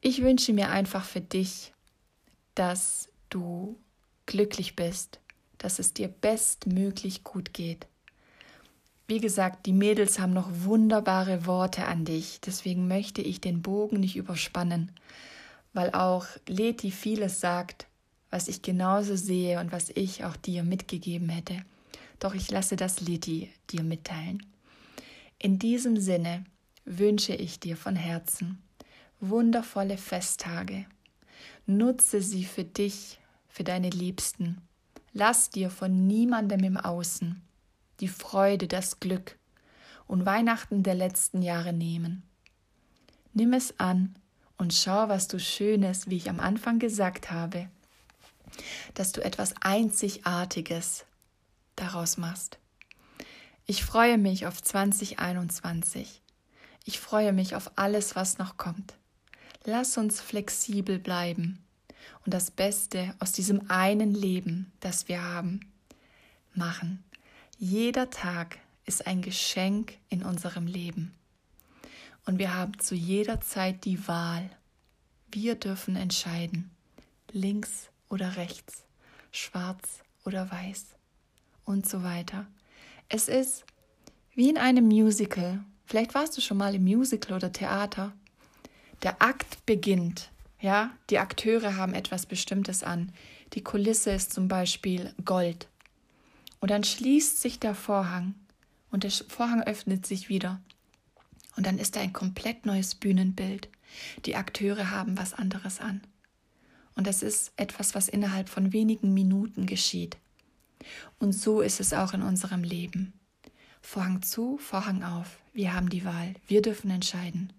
ich 0.00 0.22
wünsche 0.22 0.52
mir 0.52 0.70
einfach 0.70 1.04
für 1.04 1.20
dich, 1.20 1.72
dass 2.54 3.08
du 3.28 3.78
glücklich 4.26 4.76
bist, 4.76 5.20
dass 5.58 5.78
es 5.78 5.92
dir 5.92 6.08
bestmöglich 6.08 7.24
gut 7.24 7.52
geht. 7.52 7.86
Wie 9.06 9.20
gesagt, 9.20 9.66
die 9.66 9.72
Mädels 9.72 10.20
haben 10.20 10.32
noch 10.32 10.48
wunderbare 10.52 11.44
Worte 11.44 11.86
an 11.86 12.04
dich, 12.04 12.40
deswegen 12.40 12.86
möchte 12.86 13.22
ich 13.22 13.40
den 13.40 13.60
Bogen 13.60 13.98
nicht 13.98 14.16
überspannen, 14.16 14.92
weil 15.72 15.90
auch 15.90 16.26
Leti 16.46 16.92
vieles 16.92 17.40
sagt, 17.40 17.88
was 18.30 18.48
ich 18.48 18.62
genauso 18.62 19.16
sehe 19.16 19.60
und 19.60 19.72
was 19.72 19.90
ich 19.90 20.24
auch 20.24 20.36
dir 20.36 20.62
mitgegeben 20.62 21.28
hätte. 21.28 21.64
Doch 22.18 22.34
ich 22.34 22.50
lasse 22.50 22.76
das 22.76 23.00
Leti 23.00 23.50
dir 23.70 23.82
mitteilen. 23.82 24.46
In 25.38 25.58
diesem 25.58 25.96
Sinne 25.98 26.44
wünsche 26.84 27.34
ich 27.34 27.60
dir 27.60 27.76
von 27.76 27.96
Herzen 27.96 28.62
wundervolle 29.20 29.98
Festtage. 29.98 30.86
Nutze 31.66 32.22
sie 32.22 32.44
für 32.44 32.64
dich, 32.64 33.18
für 33.48 33.64
deine 33.64 33.90
Liebsten. 33.90 34.62
Lass 35.12 35.50
dir 35.50 35.70
von 35.70 36.06
niemandem 36.06 36.64
im 36.64 36.76
Außen 36.76 37.42
die 38.00 38.08
Freude, 38.08 38.66
das 38.66 38.98
Glück 38.98 39.36
und 40.06 40.24
Weihnachten 40.24 40.82
der 40.82 40.94
letzten 40.94 41.42
Jahre 41.42 41.72
nehmen. 41.72 42.22
Nimm 43.34 43.52
es 43.52 43.78
an 43.78 44.14
und 44.56 44.72
schau, 44.72 45.08
was 45.08 45.28
du 45.28 45.38
Schönes, 45.38 46.08
wie 46.08 46.16
ich 46.16 46.30
am 46.30 46.40
Anfang 46.40 46.78
gesagt 46.78 47.30
habe, 47.30 47.68
dass 48.94 49.12
du 49.12 49.22
etwas 49.22 49.54
Einzigartiges 49.60 51.04
daraus 51.76 52.16
machst. 52.16 52.58
Ich 53.66 53.84
freue 53.84 54.18
mich 54.18 54.46
auf 54.46 54.62
2021. 54.62 56.22
Ich 56.84 56.98
freue 56.98 57.32
mich 57.32 57.54
auf 57.54 57.72
alles, 57.76 58.16
was 58.16 58.38
noch 58.38 58.56
kommt. 58.56 58.94
Lass 59.64 59.96
uns 59.96 60.20
flexibel 60.20 60.98
bleiben 60.98 61.64
und 62.24 62.34
das 62.34 62.50
Beste 62.50 63.14
aus 63.18 63.32
diesem 63.32 63.70
einen 63.70 64.14
Leben, 64.14 64.72
das 64.80 65.08
wir 65.08 65.22
haben, 65.22 65.60
machen. 66.54 67.04
Jeder 67.58 68.10
Tag 68.10 68.58
ist 68.86 69.06
ein 69.06 69.22
Geschenk 69.22 69.98
in 70.08 70.24
unserem 70.24 70.66
Leben. 70.66 71.14
Und 72.26 72.38
wir 72.38 72.54
haben 72.54 72.78
zu 72.80 72.94
jeder 72.94 73.40
Zeit 73.40 73.84
die 73.84 74.08
Wahl. 74.08 74.50
Wir 75.30 75.54
dürfen 75.54 75.94
entscheiden, 75.96 76.70
links 77.30 77.89
oder 78.10 78.36
rechts, 78.36 78.84
schwarz 79.32 80.02
oder 80.26 80.50
weiß 80.50 80.88
und 81.64 81.88
so 81.88 82.02
weiter. 82.02 82.46
Es 83.08 83.28
ist 83.28 83.64
wie 84.34 84.50
in 84.50 84.58
einem 84.58 84.86
Musical. 84.86 85.64
Vielleicht 85.86 86.14
warst 86.14 86.36
du 86.36 86.42
schon 86.42 86.58
mal 86.58 86.74
im 86.74 86.84
Musical 86.84 87.36
oder 87.36 87.52
Theater. 87.52 88.12
Der 89.02 89.22
Akt 89.22 89.64
beginnt. 89.64 90.30
Ja, 90.60 90.90
die 91.08 91.18
Akteure 91.18 91.76
haben 91.76 91.94
etwas 91.94 92.26
Bestimmtes 92.26 92.82
an. 92.82 93.12
Die 93.54 93.64
Kulisse 93.64 94.10
ist 94.10 94.32
zum 94.32 94.46
Beispiel 94.46 95.14
Gold. 95.24 95.68
Und 96.60 96.70
dann 96.70 96.84
schließt 96.84 97.40
sich 97.40 97.58
der 97.58 97.74
Vorhang 97.74 98.34
und 98.90 99.04
der 99.04 99.10
Vorhang 99.10 99.62
öffnet 99.62 100.04
sich 100.06 100.28
wieder. 100.28 100.60
Und 101.56 101.66
dann 101.66 101.78
ist 101.78 101.96
da 101.96 102.00
ein 102.00 102.12
komplett 102.12 102.66
neues 102.66 102.94
Bühnenbild. 102.94 103.68
Die 104.26 104.36
Akteure 104.36 104.90
haben 104.90 105.18
was 105.18 105.32
anderes 105.34 105.80
an. 105.80 106.02
Und 106.94 107.06
das 107.06 107.22
ist 107.22 107.52
etwas, 107.56 107.94
was 107.94 108.08
innerhalb 108.08 108.48
von 108.48 108.72
wenigen 108.72 109.14
Minuten 109.14 109.66
geschieht. 109.66 110.16
Und 111.18 111.32
so 111.32 111.60
ist 111.60 111.80
es 111.80 111.92
auch 111.92 112.12
in 112.12 112.22
unserem 112.22 112.62
Leben. 112.62 113.12
Vorhang 113.80 114.22
zu, 114.22 114.58
Vorhang 114.58 115.02
auf. 115.02 115.38
Wir 115.52 115.74
haben 115.74 115.88
die 115.88 116.04
Wahl. 116.04 116.34
Wir 116.46 116.62
dürfen 116.62 116.90
entscheiden. 116.90 117.52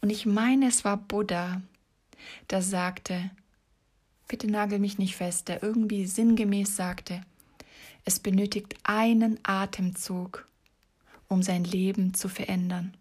Und 0.00 0.10
ich 0.10 0.26
meine, 0.26 0.68
es 0.68 0.84
war 0.84 0.96
Buddha, 0.96 1.62
der 2.50 2.62
sagte, 2.62 3.30
bitte 4.28 4.48
nagel 4.48 4.78
mich 4.78 4.98
nicht 4.98 5.16
fest, 5.16 5.48
der 5.48 5.62
irgendwie 5.62 6.06
sinngemäß 6.06 6.76
sagte, 6.76 7.22
es 8.04 8.20
benötigt 8.20 8.74
einen 8.84 9.38
Atemzug, 9.42 10.46
um 11.28 11.42
sein 11.42 11.64
Leben 11.64 12.14
zu 12.14 12.28
verändern. 12.28 12.96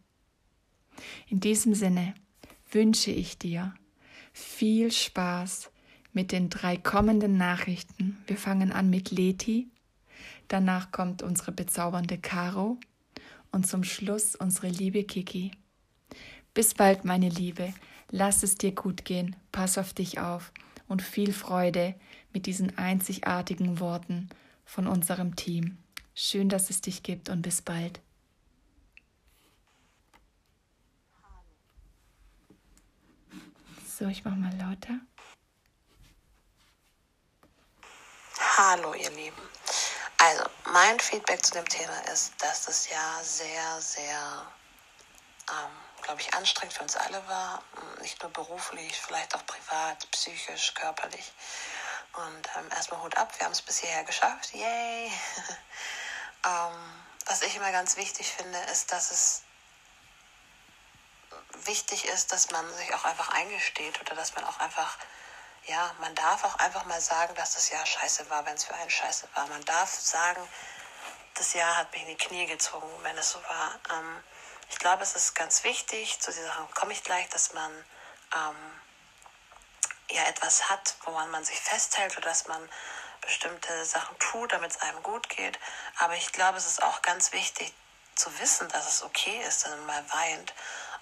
In 1.28 1.40
diesem 1.40 1.76
Sinne 1.76 2.16
wünsche 2.72 3.12
ich 3.12 3.38
dir 3.38 3.74
viel 4.36 4.92
Spaß 4.92 5.72
mit 6.12 6.34
den 6.34 6.50
drei 6.50 6.76
kommenden 6.76 7.38
Nachrichten. 7.38 8.22
Wir 8.28 8.36
fangen 8.36 8.74
an 8.74 8.90
mit 8.90 9.12
Leti, 9.12 9.70
danach 10.50 10.92
kommt 10.92 11.24
unsere 11.24 11.54
bezaubernde 11.54 12.18
Caro 12.18 12.78
und 13.54 13.66
zum 13.66 13.86
Schluss 13.86 14.36
unsere 14.36 14.68
liebe 14.68 15.06
Kiki. 15.06 15.52
Bis 16.54 16.74
bald, 16.74 17.06
meine 17.06 17.30
Liebe. 17.30 17.74
Lass 18.12 18.44
es 18.44 18.56
dir 18.56 18.74
gut 18.74 19.06
gehen, 19.06 19.38
pass 19.54 19.78
auf 19.78 19.94
dich 19.94 20.20
auf 20.20 20.52
und 20.90 21.02
viel 21.02 21.32
Freude 21.32 21.96
mit 22.34 22.46
diesen 22.46 22.78
einzigartigen 22.78 23.80
Worten 23.80 24.30
von 24.66 24.86
unserem 24.86 25.38
Team. 25.38 25.78
Schön, 26.14 26.50
dass 26.50 26.70
es 26.70 26.82
dich 26.82 27.04
gibt 27.04 27.30
und 27.30 27.42
bis 27.42 27.62
bald. 27.62 28.02
So, 33.98 34.08
ich 34.08 34.26
mach 34.26 34.36
mal 34.36 34.52
lauter. 34.58 35.00
Hallo, 38.58 38.94
ihr 38.94 39.10
Lieben. 39.12 39.42
Also, 40.18 40.44
mein 40.74 41.00
Feedback 41.00 41.46
zu 41.46 41.54
dem 41.54 41.70
Thema 41.70 41.98
ist, 42.12 42.34
dass 42.40 42.66
das 42.66 42.90
Jahr 42.90 43.24
sehr, 43.24 43.80
sehr 43.80 44.52
ähm, 45.50 45.72
glaube 46.02 46.20
ich, 46.20 46.34
anstrengend 46.34 46.74
für 46.74 46.84
uns 46.84 46.98
alle 46.98 47.26
war. 47.30 47.64
Nicht 48.02 48.22
nur 48.22 48.34
beruflich, 48.34 49.00
vielleicht 49.00 49.34
auch 49.34 49.46
privat, 49.46 50.12
psychisch, 50.12 50.74
körperlich. 50.74 51.32
Und 52.14 52.50
ähm, 52.58 52.70
erstmal 52.72 53.02
Hut 53.02 53.16
ab, 53.16 53.34
wir 53.38 53.46
haben 53.46 53.54
es 53.54 53.62
bis 53.62 53.78
hierher 53.78 54.04
geschafft. 54.04 54.54
Yay! 54.54 55.06
ähm, 56.46 57.04
was 57.28 57.44
ich 57.44 57.56
immer 57.56 57.72
ganz 57.72 57.96
wichtig 57.96 58.30
finde, 58.30 58.60
ist, 58.74 58.92
dass 58.92 59.12
es 59.12 59.45
wichtig 61.68 62.06
ist, 62.06 62.32
dass 62.32 62.52
man 62.52 62.74
sich 62.76 62.94
auch 62.94 63.06
einfach 63.06 63.30
eingesteht 63.30 64.00
oder 64.02 64.16
dass 64.16 64.36
man 64.36 64.44
auch 64.46 64.60
einfach, 64.60 64.98
ja, 65.66 65.96
man 66.00 66.14
darf 66.16 66.44
auch 66.44 66.56
einfach 66.56 66.86
mal 66.86 67.02
sagen, 67.02 67.36
dass 67.36 67.54
das 67.54 67.70
Jahr 67.70 67.86
scheiße 67.86 68.30
war, 68.30 68.46
wenn 68.46 68.56
es 68.56 68.66
für 68.66 68.76
einen 68.76 68.90
scheiße 68.90 69.28
war. 69.34 69.48
Man 69.48 69.64
darf 69.66 69.94
sagen, 69.94 70.48
das 71.36 71.54
Jahr 71.54 71.78
hat 71.78 71.92
mich 71.92 72.02
in 72.02 72.08
die 72.10 72.18
Knie 72.18 72.46
gezogen, 72.46 72.90
wenn 73.04 73.18
es 73.18 73.32
so 73.32 73.40
war. 73.44 73.80
Ähm, 73.92 74.24
ich 74.70 74.80
glaube, 74.80 75.04
es 75.04 75.16
ist 75.16 75.36
ganz 75.36 75.64
wichtig, 75.64 76.20
zu 76.20 76.32
dieser 76.32 76.48
Sache 76.48 76.68
komme 76.74 76.94
ich 76.94 77.04
gleich, 77.04 77.30
dass 77.30 77.54
man 77.54 77.72
ähm, 78.36 78.80
ja 80.10 80.24
etwas 80.24 80.70
hat, 80.70 80.96
woran 81.04 81.30
man 81.32 81.44
sich 81.44 81.60
festhält 81.60 82.18
oder 82.18 82.30
dass 82.30 82.48
man 82.48 82.70
bestimmte 83.22 83.86
Sachen 83.86 84.18
tut, 84.20 84.52
damit 84.52 84.72
es 84.72 84.82
einem 84.82 85.02
gut 85.04 85.30
geht. 85.30 85.60
Aber 85.98 86.16
ich 86.16 86.32
glaube, 86.32 86.58
es 86.58 86.68
ist 86.68 86.84
auch 86.84 87.02
ganz 87.02 87.32
wichtig 87.32 87.74
zu 88.16 88.40
wissen, 88.40 88.70
dass 88.70 88.88
es 88.88 89.04
okay 89.04 89.42
ist, 89.48 89.66
wenn 89.66 89.86
man 89.86 89.86
mal 89.86 90.14
weint 90.14 90.54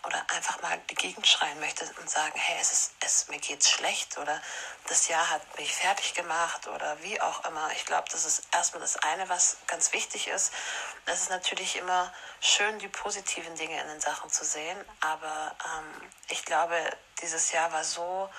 oder 0.06 0.26
einfach 0.32 0.62
mal 0.62 0.78
die 0.90 0.96
Gegend 0.96 1.26
schreien 1.26 1.60
möchte 1.60 1.90
und 2.00 2.10
sagen, 2.10 2.34
hey, 2.36 2.58
es 2.60 2.72
ist, 2.72 2.92
es, 3.00 3.28
mir 3.30 3.40
geht's 3.40 3.70
schlecht 3.70 4.18
oder 4.18 4.42
das 4.88 5.08
Jahr 5.08 5.30
hat 5.30 5.42
mich 5.58 5.74
fertig 5.74 6.14
gemacht 6.14 6.68
oder 6.68 7.02
wie 7.02 7.20
auch 7.22 7.46
immer. 7.46 7.72
Ich 7.72 7.86
glaube, 7.86 8.08
das 8.12 8.26
ist 8.26 8.44
erstmal 8.52 8.82
das 8.82 8.98
eine, 8.98 9.30
was 9.30 9.58
ganz 9.68 9.94
wichtig 9.94 10.28
ist. 10.28 10.52
Es 11.06 11.22
ist 11.22 11.30
natürlich 11.30 11.78
immer 11.78 12.14
schön, 12.42 12.80
die 12.80 12.90
positiven 12.90 13.56
Dinge 13.56 13.80
in 13.82 13.88
den 13.88 14.02
Sachen 14.02 14.30
zu 14.30 14.44
sehen, 14.44 14.78
aber 15.00 15.56
ähm, 15.66 16.10
ich 16.30 16.44
glaube, 16.44 16.76
dieses 17.22 17.52
Jahr 17.52 17.72
war 17.72 17.84
so 17.84 18.30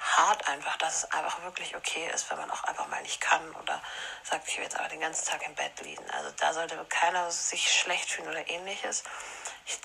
hart 0.00 0.48
einfach, 0.48 0.76
dass 0.78 1.04
es 1.04 1.12
einfach 1.12 1.42
wirklich 1.42 1.76
okay 1.76 2.10
ist, 2.14 2.30
wenn 2.30 2.38
man 2.38 2.50
auch 2.50 2.64
einfach 2.64 2.88
mal 2.88 3.02
nicht 3.02 3.20
kann 3.20 3.54
oder 3.56 3.82
sagt, 4.22 4.48
ich 4.48 4.56
will 4.56 4.64
jetzt 4.64 4.78
aber 4.78 4.88
den 4.88 5.00
ganzen 5.00 5.26
Tag 5.26 5.46
im 5.46 5.54
Bett 5.54 5.78
liegen. 5.82 6.10
Also 6.10 6.30
da 6.38 6.54
sollte 6.54 6.82
keiner 6.88 7.30
sich 7.30 7.70
schlecht 7.72 8.10
fühlen 8.10 8.28
oder 8.28 8.48
ähnliches. 8.48 9.04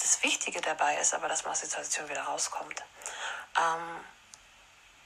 Das 0.02 0.24
Wichtige 0.24 0.62
dabei 0.62 0.98
ist 0.98 1.14
aber, 1.14 1.28
dass 1.28 1.44
man 1.44 1.52
aus 1.52 1.60
der 1.60 1.70
Situation 1.70 2.10
wieder 2.10 2.24
rauskommt. 2.24 2.84
Ähm, 3.58 4.06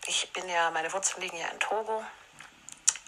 ich 0.06 0.32
bin 0.34 0.48
ja, 0.50 0.72
meine 0.72 0.92
Wurzeln 0.94 1.22
liegen 1.22 1.38
ja 1.38 1.48
in 1.48 1.60
Togo 1.60 2.04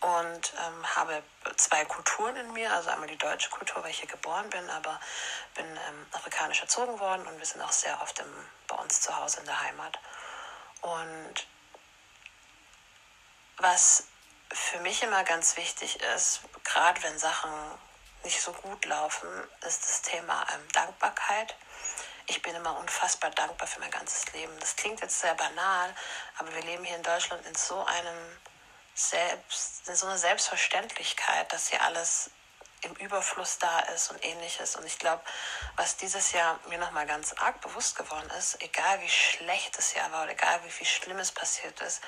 und 0.01 0.53
ähm, 0.65 0.95
habe 0.95 1.23
zwei 1.57 1.85
Kulturen 1.85 2.35
in 2.35 2.53
mir, 2.53 2.73
also 2.73 2.89
einmal 2.89 3.07
die 3.07 3.17
deutsche 3.17 3.49
Kultur, 3.49 3.83
weil 3.83 3.91
ich 3.91 3.99
hier 3.99 4.09
geboren 4.09 4.49
bin, 4.49 4.69
aber 4.69 4.99
bin 5.55 5.65
ähm, 5.65 6.07
afrikanisch 6.11 6.61
erzogen 6.61 6.99
worden 6.99 7.25
und 7.27 7.37
wir 7.37 7.45
sind 7.45 7.61
auch 7.61 7.71
sehr 7.71 8.01
oft 8.01 8.19
im, 8.19 8.49
bei 8.67 8.75
uns 8.75 9.01
zu 9.01 9.15
Hause 9.15 9.39
in 9.39 9.45
der 9.45 9.61
Heimat. 9.61 9.99
Und 10.81 11.47
was 13.57 14.07
für 14.51 14.79
mich 14.79 15.03
immer 15.03 15.23
ganz 15.23 15.55
wichtig 15.55 16.01
ist, 16.15 16.41
gerade 16.63 17.01
wenn 17.03 17.17
Sachen 17.19 17.51
nicht 18.23 18.41
so 18.41 18.51
gut 18.53 18.85
laufen, 18.85 19.27
ist 19.67 19.83
das 19.83 20.01
Thema 20.01 20.45
ähm, 20.53 20.67
Dankbarkeit. 20.73 21.55
Ich 22.27 22.41
bin 22.41 22.55
immer 22.55 22.77
unfassbar 22.77 23.31
dankbar 23.31 23.67
für 23.67 23.79
mein 23.79 23.91
ganzes 23.91 24.31
Leben. 24.33 24.53
Das 24.59 24.75
klingt 24.75 25.01
jetzt 25.01 25.19
sehr 25.19 25.35
banal, 25.35 25.93
aber 26.37 26.53
wir 26.53 26.61
leben 26.61 26.83
hier 26.83 26.95
in 26.95 27.03
Deutschland 27.03 27.45
in 27.45 27.55
so 27.55 27.83
einem 27.83 28.37
Selbst, 28.93 29.87
in 29.87 29.95
so 29.95 30.05
einer 30.05 30.17
Selbstverständlichkeit, 30.17 31.51
dass 31.51 31.69
hier 31.69 31.81
alles 31.81 32.29
im 32.81 32.93
Überfluss 32.95 33.59
da 33.59 33.79
ist 33.95 34.11
und 34.11 34.23
ähnliches. 34.23 34.75
Und 34.75 34.85
ich 34.85 34.97
glaube, 34.97 35.21
was 35.75 35.97
dieses 35.97 36.31
Jahr 36.31 36.59
mir 36.67 36.77
nochmal 36.77 37.05
ganz 37.05 37.33
arg 37.33 37.61
bewusst 37.61 37.95
geworden 37.95 38.29
ist, 38.37 38.61
egal 38.61 39.01
wie 39.01 39.09
schlecht 39.09 39.77
das 39.77 39.93
Jahr 39.93 40.11
war 40.11 40.23
oder 40.23 40.31
egal 40.31 40.63
wie 40.63 40.71
viel 40.71 40.87
Schlimmes 40.87 41.31
passiert 41.31 41.79
ist, 41.81 42.01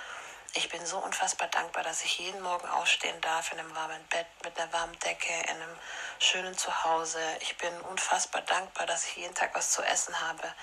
ich 0.55 0.69
bin 0.69 0.86
so 0.86 1.00
unfassbar 1.00 1.48
dankbar, 1.48 1.83
dass 1.83 2.03
ich 2.03 2.19
jeden 2.19 2.41
Morgen 2.41 2.67
aufstehen 2.67 3.19
darf 3.22 3.51
in 3.51 3.60
einem 3.60 3.75
warmen 3.75 4.03
Bett, 4.10 4.27
mit 4.43 4.57
einer 4.60 4.72
warmen 4.72 4.98
Decke, 5.00 5.33
in 5.33 5.50
einem 5.50 5.75
schönen 6.19 6.55
Zuhause. 6.55 7.19
Ich 7.41 7.57
bin 7.57 7.74
unfassbar 7.81 8.41
dankbar, 8.43 8.86
dass 8.86 9.05
ich 9.07 9.17
jeden 9.17 9.33
Tag 9.33 9.55
was 9.55 9.72
zu 9.72 9.81
essen 9.81 10.19
habe. 10.22 10.53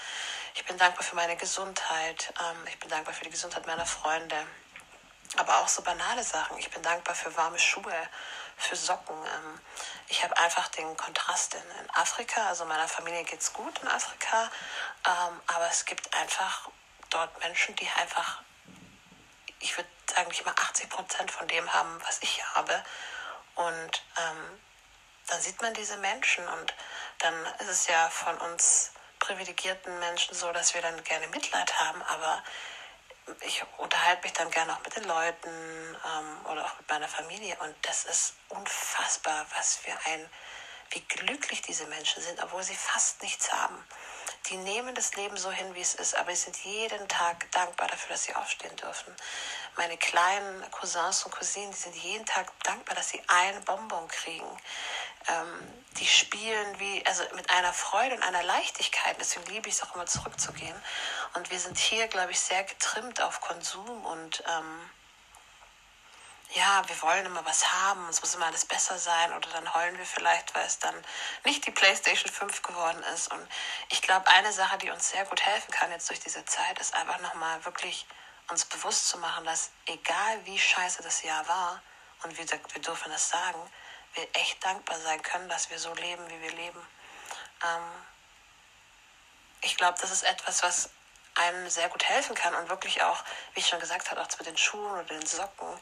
Ich 0.54 0.64
bin 0.64 0.78
dankbar 0.78 1.02
für 1.02 1.16
meine 1.16 1.37
Gesundheit. 1.37 2.32
Ähm, 2.40 2.66
ich 2.68 2.78
bin 2.78 2.88
dankbar 2.88 3.14
für 3.14 3.25
die 3.25 3.30
Gesundheit 3.30 3.66
meiner 3.66 3.87
Freunde. 3.87 4.47
Aber 5.37 5.59
auch 5.59 5.68
so 5.68 5.82
banale 5.82 6.23
Sachen. 6.23 6.59
Ich 6.59 6.70
bin 6.70 6.82
dankbar 6.82 7.14
für 7.14 7.37
warme 7.37 7.59
Schuhe, 7.59 8.09
für 8.56 8.76
Socken. 8.76 9.16
Ähm, 9.16 9.61
ich 10.09 10.23
habe 10.23 10.37
einfach 10.38 10.68
den 10.68 10.97
Kontrast 10.97 11.54
in, 11.54 11.90
Afrika. 11.94 12.47
Also 12.49 12.64
meiner 12.64 12.88
Familie 12.88 13.25
geht 13.25 13.40
es 13.40 13.52
gut 13.52 13.78
in 13.80 13.88
Afrika. 13.88 14.50
Ähm, 15.06 15.40
aber 15.49 15.68
es 15.68 15.85
gibt 15.85 16.14
einfach 16.14 16.68
dort 17.11 17.38
Menschen, 17.40 17.75
die 17.76 17.88
einfach, 17.97 18.42
ich 19.60 19.76
würde 19.76 19.88
nicht 20.28 20.44
mal 20.44 20.54
80 20.54 20.88
Prozent 20.90 21.30
von 21.30 21.46
dem 21.48 21.72
haben, 21.72 22.00
was 22.06 22.18
ich 22.22 22.44
habe. 22.54 22.82
Und 23.54 24.02
ähm, 24.18 24.60
dann 25.26 25.40
sieht 25.40 25.60
man 25.62 25.74
diese 25.74 25.96
Menschen 25.98 26.46
und 26.48 26.74
dann 27.18 27.34
ist 27.60 27.68
es 27.68 27.86
ja 27.86 28.10
von 28.10 28.36
uns 28.38 28.92
privilegierten 29.18 29.98
Menschen 29.98 30.34
so, 30.34 30.50
dass 30.52 30.74
wir 30.74 30.82
dann 30.82 31.02
gerne 31.04 31.28
Mitleid 31.28 31.78
haben, 31.78 32.02
aber 32.02 32.42
ich 33.42 33.62
unterhalte 33.78 34.22
mich 34.22 34.32
dann 34.32 34.50
gerne 34.50 34.72
auch 34.72 34.82
mit 34.82 34.96
den 34.96 35.04
Leuten 35.04 35.48
ähm, 35.48 36.46
oder 36.46 36.64
auch 36.64 36.78
mit 36.78 36.88
meiner 36.88 37.06
Familie 37.06 37.56
und 37.60 37.74
das 37.82 38.04
ist 38.06 38.34
unfassbar, 38.48 39.46
was 39.56 39.76
für 39.76 39.92
ein, 40.06 40.28
wie 40.90 41.00
glücklich 41.02 41.62
diese 41.62 41.86
Menschen 41.86 42.22
sind, 42.22 42.42
obwohl 42.42 42.62
sie 42.62 42.74
fast 42.74 43.22
nichts 43.22 43.52
haben. 43.52 43.86
Die 44.49 44.56
nehmen 44.56 44.94
das 44.94 45.14
Leben 45.14 45.37
so 45.37 45.50
hin, 45.50 45.75
wie 45.75 45.80
es 45.80 45.94
ist, 45.94 46.16
aber 46.16 46.35
sie 46.35 46.44
sind 46.44 46.56
jeden 46.64 47.06
Tag 47.09 47.50
dankbar 47.52 47.88
dafür, 47.88 48.11
dass 48.11 48.25
sie 48.25 48.35
aufstehen 48.35 48.75
dürfen. 48.76 49.14
Meine 49.76 49.97
kleinen 49.97 50.70
Cousins 50.70 51.25
und 51.25 51.32
Cousinen, 51.32 51.70
die 51.70 51.76
sind 51.76 51.94
jeden 51.97 52.26
Tag 52.26 52.50
dankbar, 52.64 52.97
dass 52.97 53.11
sie 53.11 53.23
einen 53.28 53.62
Bonbon 53.64 54.09
kriegen. 54.09 54.49
Ähm, 55.28 55.85
die 55.99 56.06
spielen 56.06 56.80
wie, 56.80 57.04
also 57.06 57.23
mit 57.37 57.49
einer 57.50 57.73
Freude 57.73 58.16
und 58.16 58.23
einer 58.23 58.42
Leichtigkeit. 58.42 59.16
Deswegen 59.20 59.47
liebe 59.47 59.68
ich 59.68 59.75
es 59.75 59.82
auch 59.82 59.94
immer 59.94 60.06
zurückzugehen. 60.06 60.76
Und 61.35 61.50
wir 61.50 61.61
sind 61.61 61.78
hier, 61.78 62.09
glaube 62.09 62.32
ich, 62.32 62.40
sehr 62.40 62.64
getrimmt 62.64 63.20
auf 63.20 63.40
Konsum 63.40 64.04
und 64.06 64.42
ähm, 64.49 64.90
ja, 66.54 66.83
wir 66.88 67.02
wollen 67.02 67.26
immer 67.26 67.45
was 67.45 67.73
haben, 67.73 68.09
es 68.09 68.21
muss 68.21 68.35
immer 68.35 68.47
alles 68.47 68.64
besser 68.64 68.99
sein 68.99 69.33
oder 69.33 69.49
dann 69.50 69.73
heulen 69.75 69.97
wir 69.99 70.07
vielleicht, 70.07 70.54
weil 70.54 70.66
es 70.66 70.78
dann 70.78 70.95
nicht 71.45 71.64
die 71.66 71.71
PlayStation 71.71 72.30
5 72.30 72.62
geworden 72.62 73.02
ist. 73.14 73.30
Und 73.33 73.49
ich 73.90 74.02
glaube, 74.02 74.26
eine 74.28 74.52
Sache, 74.52 74.78
die 74.78 74.90
uns 74.90 75.11
sehr 75.11 75.25
gut 75.26 75.42
helfen 75.42 75.71
kann 75.71 75.92
jetzt 75.92 76.09
durch 76.09 76.21
diese 76.21 76.45
Zeit, 76.45 76.78
ist 76.80 76.95
einfach 76.95 77.21
nochmal 77.21 77.64
wirklich 77.64 78.07
uns 78.49 78.64
bewusst 78.64 79.09
zu 79.09 79.19
machen, 79.19 79.45
dass 79.45 79.71
egal 79.87 80.45
wie 80.45 80.59
scheiße 80.59 81.02
das 81.02 81.23
Jahr 81.23 81.47
war, 81.47 81.80
und 82.23 82.37
wir, 82.37 82.47
wir 82.49 82.83
dürfen 82.83 83.11
das 83.11 83.28
sagen, 83.28 83.59
wir 84.14 84.28
echt 84.35 84.64
dankbar 84.64 84.99
sein 85.00 85.23
können, 85.23 85.49
dass 85.49 85.71
wir 85.71 85.78
so 85.78 85.95
leben, 85.95 86.28
wie 86.28 86.40
wir 86.42 86.52
leben. 86.52 86.87
Ähm, 87.64 88.04
ich 89.62 89.76
glaube, 89.76 89.99
das 90.00 90.11
ist 90.11 90.23
etwas, 90.25 90.62
was 90.62 90.90
einem 91.35 91.69
sehr 91.71 91.88
gut 91.88 92.04
helfen 92.04 92.35
kann 92.35 92.54
und 92.54 92.69
wirklich 92.69 93.02
auch, 93.02 93.23
wie 93.54 93.61
ich 93.61 93.69
schon 93.69 93.80
gesagt 93.80 94.11
habe, 94.11 94.21
auch 94.21 94.28
mit 94.38 94.47
den 94.47 94.57
Schuhen 94.57 94.90
oder 94.90 95.04
den 95.04 95.25
Socken, 95.25 95.78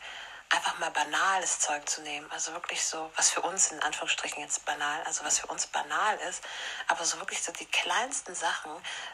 einfach 0.50 0.78
mal 0.78 0.90
banales 0.90 1.60
Zeug 1.60 1.88
zu 1.88 2.00
nehmen. 2.02 2.30
Also 2.30 2.52
wirklich 2.52 2.84
so, 2.84 3.10
was 3.16 3.30
für 3.30 3.42
uns 3.42 3.70
in 3.70 3.82
Anführungsstrichen 3.82 4.42
jetzt 4.42 4.64
banal, 4.64 5.02
also 5.04 5.24
was 5.24 5.40
für 5.40 5.46
uns 5.48 5.66
banal 5.66 6.16
ist, 6.28 6.42
aber 6.86 7.04
so 7.04 7.18
wirklich 7.18 7.42
so 7.42 7.52
die 7.52 7.66
kleinsten 7.66 8.34
Sachen, 8.34 8.70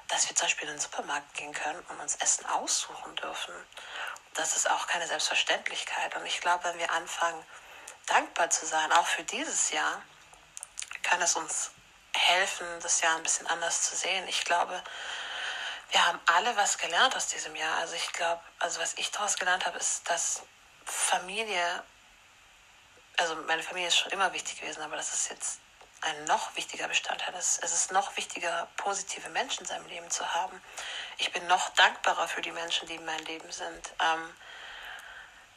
dass 0.09 0.29
wir 0.29 0.37
zum 0.37 0.47
Beispiel 0.47 0.69
in 0.69 0.75
den 0.75 0.81
Supermarkt 0.81 1.35
gehen 1.35 1.53
können 1.53 1.81
und 1.89 2.01
uns 2.01 2.17
Essen 2.17 2.47
aussuchen 2.47 3.17
dürfen. 3.17 3.55
Das 4.35 4.57
ist 4.57 4.71
auch 4.71 4.87
keine 4.87 5.07
Selbstverständlichkeit. 5.07 6.15
Und 6.17 6.27
ich 6.27 6.41
glaube, 6.41 6.65
wenn 6.65 6.79
wir 6.79 6.91
anfangen, 6.93 7.45
dankbar 8.07 8.51
zu 8.51 8.67
sein, 8.67 8.93
auch 8.93 9.07
für 9.07 9.25
dieses 9.25 9.71
Jahr, 9.71 10.03
kann 11.03 11.21
es 11.23 11.37
uns 11.37 11.71
helfen, 12.15 12.67
das 12.81 13.01
Jahr 13.01 13.17
ein 13.17 13.23
bisschen 13.23 13.47
anders 13.49 13.83
zu 13.83 13.97
sehen. 13.97 14.27
Ich 14.29 14.45
glaube, 14.45 14.83
wir 15.91 16.07
haben 16.07 16.21
alle 16.27 16.57
was 16.57 16.79
gelernt 16.79 17.15
aus 17.17 17.29
diesem 17.29 17.55
Jahr. 17.55 17.77
Also 17.79 17.95
ich 17.95 18.13
glaube, 18.13 18.41
also 18.59 18.81
was 18.81 18.95
ich 18.95 19.11
daraus 19.11 19.37
gelernt 19.37 19.67
habe, 19.67 19.79
ist, 19.79 20.09
dass 20.09 20.43
Familie, 20.85 21.83
also 23.17 23.37
meine 23.47 23.63
Familie 23.63 23.89
ist 23.89 23.97
schon 23.97 24.13
immer 24.13 24.33
wichtig 24.33 24.61
gewesen, 24.61 24.83
aber 24.83 24.97
das 24.97 25.15
ist 25.15 25.31
jetzt 25.31 25.61
ein 26.05 26.25
noch 26.25 26.55
wichtiger 26.57 26.87
Bestandteil. 26.89 27.35
Es 27.35 27.59
ist 27.59 27.93
noch 27.93 28.17
wichtiger, 28.17 28.69
positive 28.77 29.29
Menschen 29.31 29.61
in 29.63 29.67
seinem 29.67 29.87
Leben 29.87 30.11
zu 30.11 30.35
haben. 30.35 30.61
Ich 31.19 31.33
bin 31.33 31.47
noch 31.47 31.71
dankbarer 31.71 32.29
für 32.29 32.43
die 32.43 32.53
Menschen, 32.53 32.87
die 32.89 32.97
in 32.97 33.05
meinem 33.05 33.25
Leben 33.25 33.51
sind. 33.51 33.95
Ähm, 34.01 34.35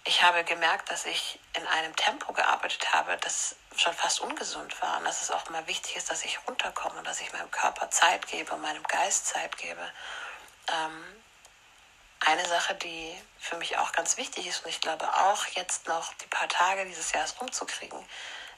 ich 0.05 0.23
habe 0.23 0.45
gemerkt, 0.45 0.89
dass 0.89 1.05
ich 1.05 1.39
in 1.53 1.67
einem 1.67 1.93
Tempo 1.97 2.31
gearbeitet 2.31 2.93
habe, 2.93 3.17
das 3.17 3.57
schon 3.75 3.93
fast 3.93 4.21
ungesund 4.21 4.81
war. 4.81 4.99
Und 4.99 5.05
dass 5.05 5.21
es 5.21 5.31
auch 5.31 5.49
mal 5.49 5.67
wichtig 5.67 5.97
ist, 5.97 6.09
dass 6.09 6.23
ich 6.23 6.39
runterkomme 6.47 6.99
und 6.99 7.05
dass 7.05 7.19
ich 7.19 7.33
meinem 7.33 7.51
Körper 7.51 7.89
Zeit 7.91 8.25
gebe 8.27 8.53
und 8.53 8.61
meinem 8.61 8.83
Geist 8.83 9.27
Zeit 9.27 9.57
gebe. 9.57 9.91
Eine 12.25 12.45
Sache, 12.45 12.75
die 12.75 13.15
für 13.39 13.57
mich 13.57 13.77
auch 13.77 13.91
ganz 13.91 14.17
wichtig 14.17 14.47
ist 14.47 14.63
und 14.65 14.69
ich 14.69 14.81
glaube 14.81 15.07
auch 15.13 15.45
jetzt 15.47 15.87
noch 15.87 16.13
die 16.15 16.27
paar 16.27 16.47
Tage 16.47 16.85
dieses 16.85 17.11
Jahres 17.11 17.39
rumzukriegen, 17.39 18.03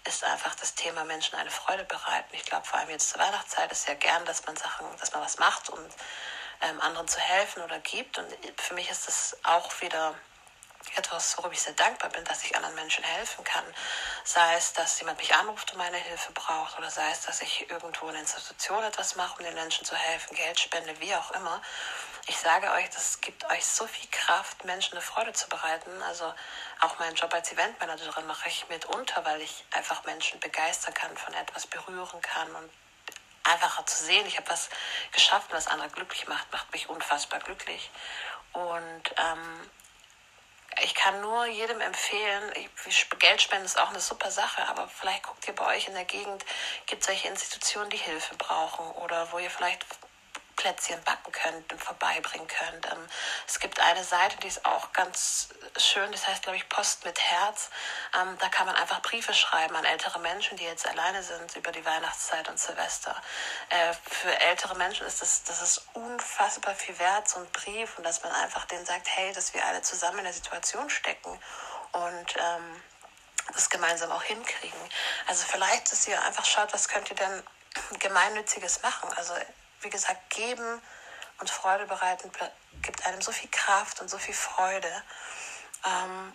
ist 0.08 0.24
einfach 0.24 0.56
das 0.56 0.76
Thema 0.76 1.04
Menschen 1.04 1.36
eine 1.36 1.52
Freude 1.52 1.84
bereiten. 1.84 2.34
Ich 2.34 2.46
glaube, 2.46 2.66
vor 2.66 2.80
allem 2.80 2.90
jetzt 2.90 3.10
zur 3.10 3.20
Weihnachtszeit 3.20 3.72
ist 3.72 3.88
ja 3.88 3.96
gern, 3.96 4.24
dass 4.26 4.46
man 4.46 4.56
Sachen, 4.56 4.86
dass 5.00 5.12
man 5.12 5.22
was 5.22 5.38
macht, 5.38 5.70
um 5.70 5.80
ähm, 6.62 6.82
anderen 6.82 7.08
zu 7.08 7.20
helfen 7.20 7.62
oder 7.64 7.80
gibt. 7.80 8.18
Und 8.18 8.28
für 8.58 8.74
mich 8.74 8.90
ist 8.90 9.08
das 9.08 9.38
auch 9.44 9.70
wieder 9.82 10.16
etwas, 10.98 11.38
worüber 11.38 11.54
ich 11.54 11.62
sehr 11.62 11.74
dankbar 11.74 12.10
bin, 12.10 12.24
dass 12.26 12.44
ich 12.44 12.56
anderen 12.56 12.76
Menschen 12.76 13.04
helfen 13.04 13.44
kann. 13.44 13.64
Sei 14.24 14.56
es, 14.56 14.74
dass 14.74 15.00
jemand 15.00 15.18
mich 15.20 15.34
anruft 15.34 15.72
und 15.72 15.78
meine 15.78 15.98
Hilfe 15.98 16.32
braucht 16.32 16.78
oder 16.78 16.90
sei 16.90 17.10
es, 17.12 17.22
dass 17.22 17.42
ich 17.42 17.70
irgendwo 17.70 18.06
in 18.06 18.12
einer 18.12 18.20
Institution 18.20 18.84
etwas 18.84 19.16
mache, 19.16 19.38
um 19.38 19.44
den 19.44 19.54
Menschen 19.54 19.86
zu 19.86 19.96
helfen, 19.96 20.36
Geld 20.36 20.60
spende, 20.60 21.00
wie 21.00 21.14
auch 21.16 21.32
immer. 21.32 21.62
Ich 22.28 22.38
sage 22.38 22.72
euch, 22.72 22.90
das 22.92 23.22
gibt 23.22 23.44
euch 23.50 23.66
so 23.66 23.88
viel 23.88 24.08
Kraft, 24.12 24.64
Menschen 24.64 24.94
eine 24.94 25.02
Freude 25.02 25.34
zu 25.34 25.50
bereiten. 25.50 26.02
Also 26.04 26.34
auch 26.82 27.00
meinen 27.00 27.16
Job 27.16 27.34
als 27.34 27.52
Eventmanagerin 27.52 28.28
mache 28.28 28.50
ich 28.50 28.68
mitunter, 28.70 29.26
weil 29.26 29.42
ich 29.42 29.66
einfach 29.72 30.04
Menschen 30.04 30.40
begeistern 30.40 30.94
kann, 30.94 31.16
von 31.18 31.34
etwas 31.34 31.66
berühren 31.66 32.22
kann 32.22 32.56
und 32.56 32.70
einfacher 33.44 33.86
zu 33.86 34.04
sehen. 34.04 34.26
Ich 34.28 34.38
habe 34.38 34.50
was 34.50 34.70
geschafft, 35.12 35.48
was 35.52 35.68
andere 35.68 35.90
glücklich 35.90 36.28
macht, 36.28 36.52
macht 36.52 36.72
mich 36.72 36.90
unfassbar 36.90 37.40
glücklich. 37.40 37.90
Und 38.54 39.04
ähm, 39.18 39.70
ich 40.84 40.94
kann 40.94 41.22
nur 41.22 41.46
jedem 41.48 41.82
empfehlen, 41.82 42.54
Geldspenden 43.20 43.66
ist 43.66 43.80
auch 43.80 43.90
eine 43.90 44.00
super 44.00 44.32
Sache, 44.32 44.68
aber 44.68 44.88
vielleicht 44.88 45.24
guckt 45.24 45.48
ihr 45.48 45.56
bei 45.56 45.76
euch 45.76 45.88
in 45.88 45.94
der 45.94 46.06
Gegend, 46.06 46.46
gibt 46.86 47.02
es 47.02 47.08
solche 47.08 47.28
Institutionen, 47.28 47.90
die 47.90 47.98
Hilfe 47.98 48.36
brauchen 48.36 48.86
oder 49.04 49.32
wo 49.32 49.40
ihr 49.40 49.50
vielleicht 49.50 49.86
Plätzchen 50.60 51.02
backen 51.06 51.32
könnt 51.32 51.72
und 51.72 51.82
vorbeibringen 51.82 52.48
könnt. 52.48 52.86
Ähm, 52.86 53.08
es 53.48 53.60
gibt 53.60 53.80
eine 53.80 54.04
Seite, 54.04 54.38
die 54.38 54.48
ist 54.48 54.66
auch 54.66 54.92
ganz 54.92 55.50
schön, 55.78 56.12
das 56.12 56.28
heißt, 56.28 56.44
glaube 56.44 56.58
ich, 56.58 56.68
Post 56.68 57.06
mit 57.06 57.18
Herz. 57.18 57.70
Ähm, 58.14 58.38
da 58.40 58.50
kann 58.50 58.68
man 58.68 58.76
einfach 58.76 59.02
Briefe 59.02 59.34
schreiben 59.34 59.74
an 59.78 59.86
ältere 59.86 60.20
Menschen, 60.20 60.58
die 60.58 60.66
jetzt 60.66 60.86
alleine 60.86 61.24
sind 61.24 61.56
über 61.56 61.72
die 61.72 61.86
Weihnachtszeit 61.86 62.50
und 62.50 62.60
Silvester. 62.60 63.16
Äh, 63.70 63.94
für 64.04 64.38
ältere 64.42 64.76
Menschen 64.76 65.08
ist 65.08 65.22
das, 65.22 65.44
das 65.44 65.62
ist 65.62 65.88
unfassbar 65.94 66.76
viel 66.76 67.00
wert, 67.00 67.30
so 67.30 67.40
ein 67.40 67.50
Brief, 67.52 67.98
und 67.98 68.04
dass 68.04 68.22
man 68.24 68.34
einfach 68.34 68.66
denen 68.66 68.86
sagt, 68.86 69.08
hey, 69.08 69.32
dass 69.32 69.54
wir 69.54 69.66
alle 69.66 69.82
zusammen 69.82 70.20
in 70.20 70.26
der 70.26 70.34
Situation 70.34 70.90
stecken 70.90 71.40
und 71.94 72.36
ähm, 72.36 72.84
das 73.54 73.70
gemeinsam 73.70 74.12
auch 74.12 74.24
hinkriegen. 74.24 74.80
Also 75.28 75.46
vielleicht, 75.48 75.90
dass 75.90 76.06
ihr 76.06 76.22
einfach 76.24 76.44
schaut, 76.44 76.74
was 76.74 76.90
könnt 76.90 77.10
ihr 77.10 77.16
denn 77.16 77.44
gemeinnütziges 78.00 78.82
machen. 78.82 79.10
Also 79.16 79.34
wie 79.82 79.90
gesagt, 79.90 80.30
geben 80.30 80.82
und 81.40 81.50
Freude 81.50 81.86
bereiten 81.86 82.32
gibt 82.82 83.06
einem 83.06 83.22
so 83.22 83.32
viel 83.32 83.50
Kraft 83.50 84.02
und 84.02 84.10
so 84.10 84.18
viel 84.18 84.34
Freude. 84.34 84.92
Ähm, 85.86 86.34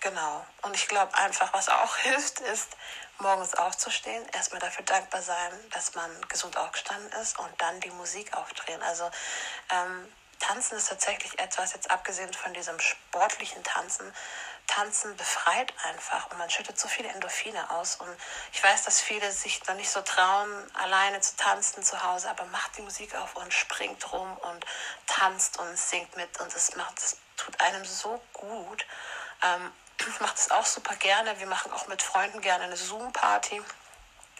genau. 0.00 0.44
Und 0.62 0.74
ich 0.74 0.88
glaube 0.88 1.14
einfach, 1.16 1.52
was 1.52 1.68
auch 1.68 1.96
hilft, 1.98 2.40
ist, 2.40 2.76
morgens 3.18 3.54
aufzustehen, 3.54 4.24
erstmal 4.32 4.60
dafür 4.60 4.84
dankbar 4.84 5.22
sein, 5.22 5.52
dass 5.70 5.94
man 5.94 6.10
gesund 6.28 6.56
aufgestanden 6.56 7.10
ist 7.20 7.38
und 7.38 7.50
dann 7.60 7.80
die 7.80 7.90
Musik 7.90 8.32
aufdrehen. 8.36 8.80
Also 8.82 9.10
ähm, 9.70 10.12
Tanzen 10.38 10.76
ist 10.76 10.88
tatsächlich 10.88 11.38
etwas, 11.38 11.72
jetzt 11.72 11.90
abgesehen 11.90 12.32
von 12.32 12.52
diesem 12.54 12.78
sportlichen 12.78 13.62
Tanzen, 13.64 14.12
Tanzen 14.68 15.16
befreit 15.16 15.72
einfach 15.84 16.30
und 16.30 16.38
man 16.38 16.50
schüttet 16.50 16.78
so 16.78 16.88
viele 16.88 17.08
Endorphine 17.08 17.70
aus. 17.70 17.96
Und 17.96 18.08
ich 18.52 18.62
weiß, 18.62 18.84
dass 18.84 19.00
viele 19.00 19.32
sich 19.32 19.66
noch 19.66 19.74
nicht 19.74 19.90
so 19.90 20.00
trauen, 20.02 20.50
alleine 20.74 21.20
zu 21.20 21.36
tanzen 21.36 21.82
zu 21.82 22.02
Hause, 22.02 22.30
aber 22.30 22.44
macht 22.46 22.76
die 22.76 22.82
Musik 22.82 23.14
auf 23.16 23.34
und 23.36 23.52
springt 23.52 24.12
rum 24.12 24.36
und 24.36 24.66
tanzt 25.06 25.58
und 25.58 25.76
singt 25.76 26.14
mit 26.16 26.38
und 26.40 26.54
es 26.54 26.76
macht, 26.76 26.98
es 26.98 27.16
tut 27.36 27.58
einem 27.60 27.84
so 27.84 28.20
gut. 28.34 28.86
Ähm, 29.42 29.72
ich 30.08 30.20
mache 30.20 30.34
das 30.36 30.50
auch 30.50 30.66
super 30.66 30.94
gerne. 30.96 31.38
Wir 31.40 31.46
machen 31.46 31.72
auch 31.72 31.88
mit 31.88 32.02
Freunden 32.02 32.40
gerne 32.40 32.64
eine 32.64 32.76
Zoom-Party. 32.76 33.62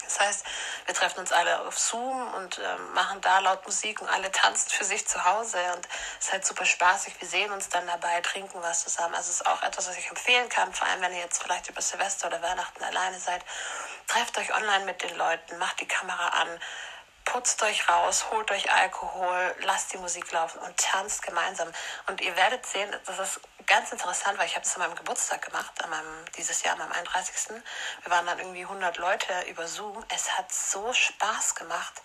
Das 0.09 0.21
heißt, 0.21 0.47
wir 0.87 0.95
treffen 0.95 1.21
uns 1.21 1.33
alle 1.33 1.61
auf 1.61 1.79
Zoom 1.79 2.35
und 2.35 2.59
äh, 2.59 2.77
machen 2.95 3.21
da 3.21 3.41
laut 3.41 3.65
Musik 3.67 4.01
und 4.01 4.09
alle 4.09 4.33
tanzen 4.33 4.71
für 4.71 4.85
sich 4.85 5.07
zu 5.07 5.23
Hause 5.25 5.59
und 5.75 5.87
es 6.19 6.27
ist 6.27 6.33
halt 6.33 6.47
super 6.47 6.65
spaßig. 6.65 7.15
Wir 7.21 7.29
sehen 7.29 7.53
uns 7.53 7.69
dann 7.69 7.87
dabei, 7.87 8.21
trinken 8.23 8.63
was 8.63 8.85
zusammen. 8.85 9.15
Also 9.15 9.31
es 9.31 9.41
ist 9.41 9.47
auch 9.47 9.63
etwas, 9.63 9.89
was 9.89 9.99
ich 9.99 10.09
empfehlen 10.09 10.49
kann, 10.49 10.73
vor 10.73 10.89
allem 10.89 11.03
wenn 11.03 11.13
ihr 11.13 11.21
jetzt 11.21 11.43
vielleicht 11.43 11.69
über 11.69 11.83
Silvester 11.83 12.29
oder 12.29 12.41
Weihnachten 12.41 12.83
alleine 12.83 13.21
seid, 13.21 13.45
trefft 14.07 14.39
euch 14.39 14.55
online 14.55 14.87
mit 14.87 15.03
den 15.03 15.15
Leuten, 15.17 15.59
macht 15.59 15.81
die 15.81 15.89
Kamera 15.89 16.29
an, 16.29 16.49
putzt 17.27 17.63
euch 17.63 17.87
raus, 17.89 18.27
holt 18.31 18.51
euch 18.51 18.73
Alkohol, 18.73 19.55
lasst 19.61 19.93
die 19.93 19.99
Musik 19.99 20.33
laufen 20.33 20.59
und 20.61 20.77
tanzt 20.79 21.21
gemeinsam. 21.23 21.69
Und 22.07 22.23
ihr 22.23 22.35
werdet 22.37 22.65
sehen, 22.65 22.91
das 23.05 23.19
ist 23.19 23.41
ganz 23.69 23.93
interessant, 23.93 24.39
weil 24.39 24.47
ich 24.47 24.55
habe 24.55 24.65
das 24.65 24.75
an 24.75 24.83
meinem 24.83 24.97
Geburtstag 24.97 25.43
gemacht, 25.43 25.73
an 25.85 25.91
meinem, 25.91 26.25
dieses 26.37 26.63
Jahr, 26.63 26.81
am 26.81 26.91
31. 26.91 27.63
Wir 28.03 28.11
waren 28.11 28.27
dann 28.27 28.39
irgendwie 28.39 28.63
100 28.63 28.97
Leute 28.99 29.33
über 29.49 29.69
Zoom. 29.69 30.05
Es 30.15 30.37
hat 30.37 30.53
so 30.53 30.93
Spaß 30.93 31.55
gemacht. 31.55 32.03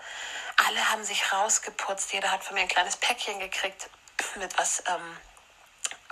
Alle 0.67 0.91
haben 0.91 1.03
sich 1.03 1.33
rausgeputzt, 1.33 2.13
jeder 2.13 2.31
hat 2.31 2.43
von 2.43 2.55
mir 2.55 2.61
ein 2.61 2.67
kleines 2.67 2.97
Päckchen 2.97 3.39
gekriegt 3.39 3.89
mit 4.35 4.57
was... 4.57 4.83
Ähm, 4.87 5.17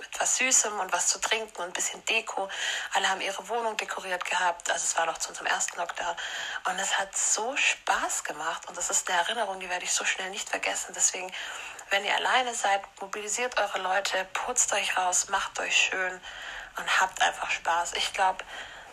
etwas 0.04 0.36
Süßem 0.36 0.78
und 0.80 0.92
was 0.92 1.08
zu 1.08 1.20
trinken 1.20 1.56
und 1.62 1.68
ein 1.68 1.72
bisschen 1.72 2.04
Deko. 2.04 2.48
Alle 2.94 3.08
haben 3.08 3.20
ihre 3.20 3.48
Wohnung 3.48 3.76
dekoriert 3.76 4.24
gehabt. 4.24 4.70
Also 4.70 4.84
es 4.84 4.96
war 4.96 5.06
noch 5.06 5.18
zu 5.18 5.30
unserem 5.30 5.46
ersten 5.46 5.78
Lockdown. 5.78 6.16
Und 6.68 6.78
es 6.78 6.98
hat 6.98 7.16
so 7.16 7.56
Spaß 7.56 8.24
gemacht. 8.24 8.68
Und 8.68 8.76
das 8.76 8.90
ist 8.90 9.08
eine 9.08 9.18
Erinnerung, 9.18 9.60
die 9.60 9.68
werde 9.68 9.84
ich 9.84 9.92
so 9.92 10.04
schnell 10.04 10.30
nicht 10.30 10.48
vergessen. 10.48 10.92
Deswegen, 10.94 11.32
wenn 11.90 12.04
ihr 12.04 12.14
alleine 12.14 12.54
seid, 12.54 12.82
mobilisiert 13.00 13.58
eure 13.58 13.78
Leute, 13.78 14.26
putzt 14.32 14.72
euch 14.72 14.96
raus, 14.96 15.28
macht 15.28 15.58
euch 15.60 15.76
schön 15.76 16.20
und 16.76 17.00
habt 17.00 17.20
einfach 17.22 17.50
Spaß. 17.50 17.92
Ich 17.94 18.12
glaube, 18.12 18.44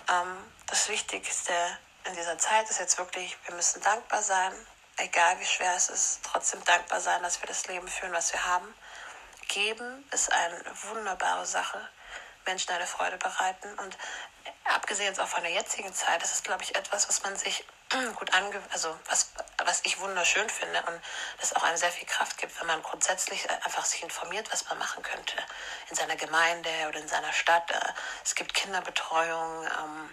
ähm, 0.10 0.38
das 0.68 0.90
Wichtigste 0.90 1.54
in 2.06 2.16
dieser 2.16 2.38
Zeit 2.38 2.70
ist 2.70 2.80
jetzt 2.80 2.98
wirklich, 2.98 3.38
wir 3.46 3.56
müssen 3.56 3.82
dankbar 3.82 4.22
sein, 4.22 4.54
egal 4.98 5.40
wie 5.40 5.46
schwer 5.46 5.74
es 5.76 5.90
ist, 5.90 6.20
trotzdem 6.24 6.64
dankbar 6.66 7.00
sein, 7.00 7.22
dass 7.24 7.42
wir 7.42 7.48
das 7.48 7.68
Leben 7.68 7.88
führen, 7.88 8.12
was 8.12 8.34
wir 8.34 8.46
haben. 8.46 8.74
Geben 9.50 10.06
ist 10.12 10.32
eine 10.32 10.64
wunderbare 10.90 11.46
Sache. 11.46 11.90
Menschen 12.46 12.72
eine 12.72 12.88
Freude 12.88 13.18
bereiten. 13.18 13.78
Und 13.80 13.98
abgesehen 14.64 15.08
jetzt 15.08 15.20
auch 15.20 15.28
von 15.28 15.44
der 15.44 15.52
jetzigen 15.52 15.94
Zeit, 15.94 16.22
das 16.24 16.32
ist, 16.32 16.44
glaube 16.44 16.64
ich, 16.64 16.76
etwas, 16.76 17.10
was 17.10 17.22
man 17.24 17.36
sich 17.36 17.66
gut 18.16 18.34
ange... 18.34 18.62
Also 18.72 18.98
was, 19.08 19.34
was 19.66 19.82
ich 19.84 20.00
wunderschön 20.00 20.50
finde 20.50 20.82
und 20.84 21.02
das 21.40 21.56
auch 21.56 21.64
einem 21.64 21.78
sehr 21.78 21.92
viel 21.92 22.08
Kraft 22.08 22.38
gibt, 22.38 22.60
wenn 22.60 22.68
man 22.68 22.82
grundsätzlich 22.82 23.50
einfach 23.50 23.86
sich 23.86 24.02
informiert, 24.04 24.52
was 24.52 24.68
man 24.70 24.78
machen 24.78 25.04
könnte 25.04 25.36
in 25.90 25.96
seiner 25.96 26.16
Gemeinde 26.16 26.70
oder 26.88 27.00
in 27.00 27.08
seiner 27.08 27.34
Stadt. 27.34 27.70
Äh, 27.70 27.94
es 28.24 28.36
gibt 28.36 28.54
Kinderbetreuung, 28.54 29.66
ähm, 29.66 30.10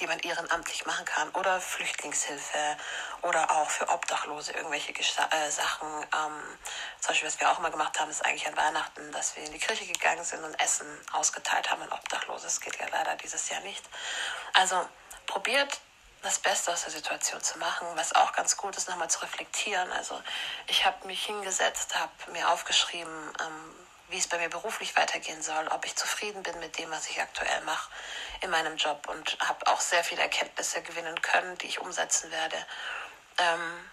die 0.00 0.06
man 0.06 0.18
ehrenamtlich 0.20 0.86
machen 0.86 1.04
kann 1.04 1.28
oder 1.30 1.60
Flüchtlingshilfe 1.60 2.76
oder 3.22 3.50
auch 3.50 3.70
für 3.70 3.88
Obdachlose 3.88 4.52
irgendwelche 4.52 4.92
äh, 4.92 5.50
Sachen. 5.50 5.88
Ähm, 5.88 6.58
zum 7.00 7.08
Beispiel, 7.08 7.28
was 7.28 7.40
wir 7.40 7.50
auch 7.50 7.58
mal 7.58 7.70
gemacht 7.70 7.98
haben, 8.00 8.10
ist 8.10 8.24
eigentlich 8.24 8.46
an 8.46 8.56
Weihnachten, 8.56 9.12
dass 9.12 9.36
wir 9.36 9.44
in 9.44 9.52
die 9.52 9.58
Kirche 9.58 9.86
gegangen 9.86 10.24
sind 10.24 10.42
und 10.42 10.54
Essen 10.60 10.86
ausgeteilt 11.12 11.70
haben 11.70 11.82
an 11.82 11.92
Obdachlose. 11.92 12.44
Das 12.44 12.60
geht 12.60 12.78
ja 12.78 12.86
leider 12.90 13.16
dieses 13.16 13.48
Jahr 13.48 13.60
nicht. 13.60 13.84
Also 14.54 14.88
probiert 15.26 15.80
das 16.22 16.38
Beste 16.38 16.72
aus 16.72 16.82
der 16.82 16.90
Situation 16.90 17.42
zu 17.42 17.58
machen, 17.58 17.86
was 17.94 18.14
auch 18.14 18.32
ganz 18.32 18.56
gut 18.56 18.76
ist, 18.76 18.88
nochmal 18.88 19.10
zu 19.10 19.20
reflektieren. 19.20 19.90
Also 19.92 20.20
ich 20.66 20.86
habe 20.86 21.06
mich 21.06 21.24
hingesetzt, 21.24 21.94
habe 21.94 22.32
mir 22.32 22.48
aufgeschrieben, 22.50 23.12
ähm, 23.40 23.74
wie 24.08 24.18
es 24.18 24.26
bei 24.26 24.38
mir 24.38 24.48
beruflich 24.48 24.96
weitergehen 24.96 25.42
soll, 25.42 25.68
ob 25.68 25.84
ich 25.84 25.96
zufrieden 25.96 26.42
bin 26.42 26.58
mit 26.60 26.78
dem, 26.78 26.90
was 26.90 27.08
ich 27.08 27.20
aktuell 27.20 27.60
mache 27.62 27.90
in 28.44 28.50
meinem 28.50 28.76
Job 28.76 29.08
und 29.08 29.36
habe 29.40 29.66
auch 29.66 29.80
sehr 29.80 30.04
viele 30.04 30.22
Erkenntnisse 30.22 30.82
gewinnen 30.82 31.20
können, 31.22 31.56
die 31.58 31.66
ich 31.66 31.80
umsetzen 31.80 32.30
werde. 32.30 32.56
Ähm, 33.38 33.90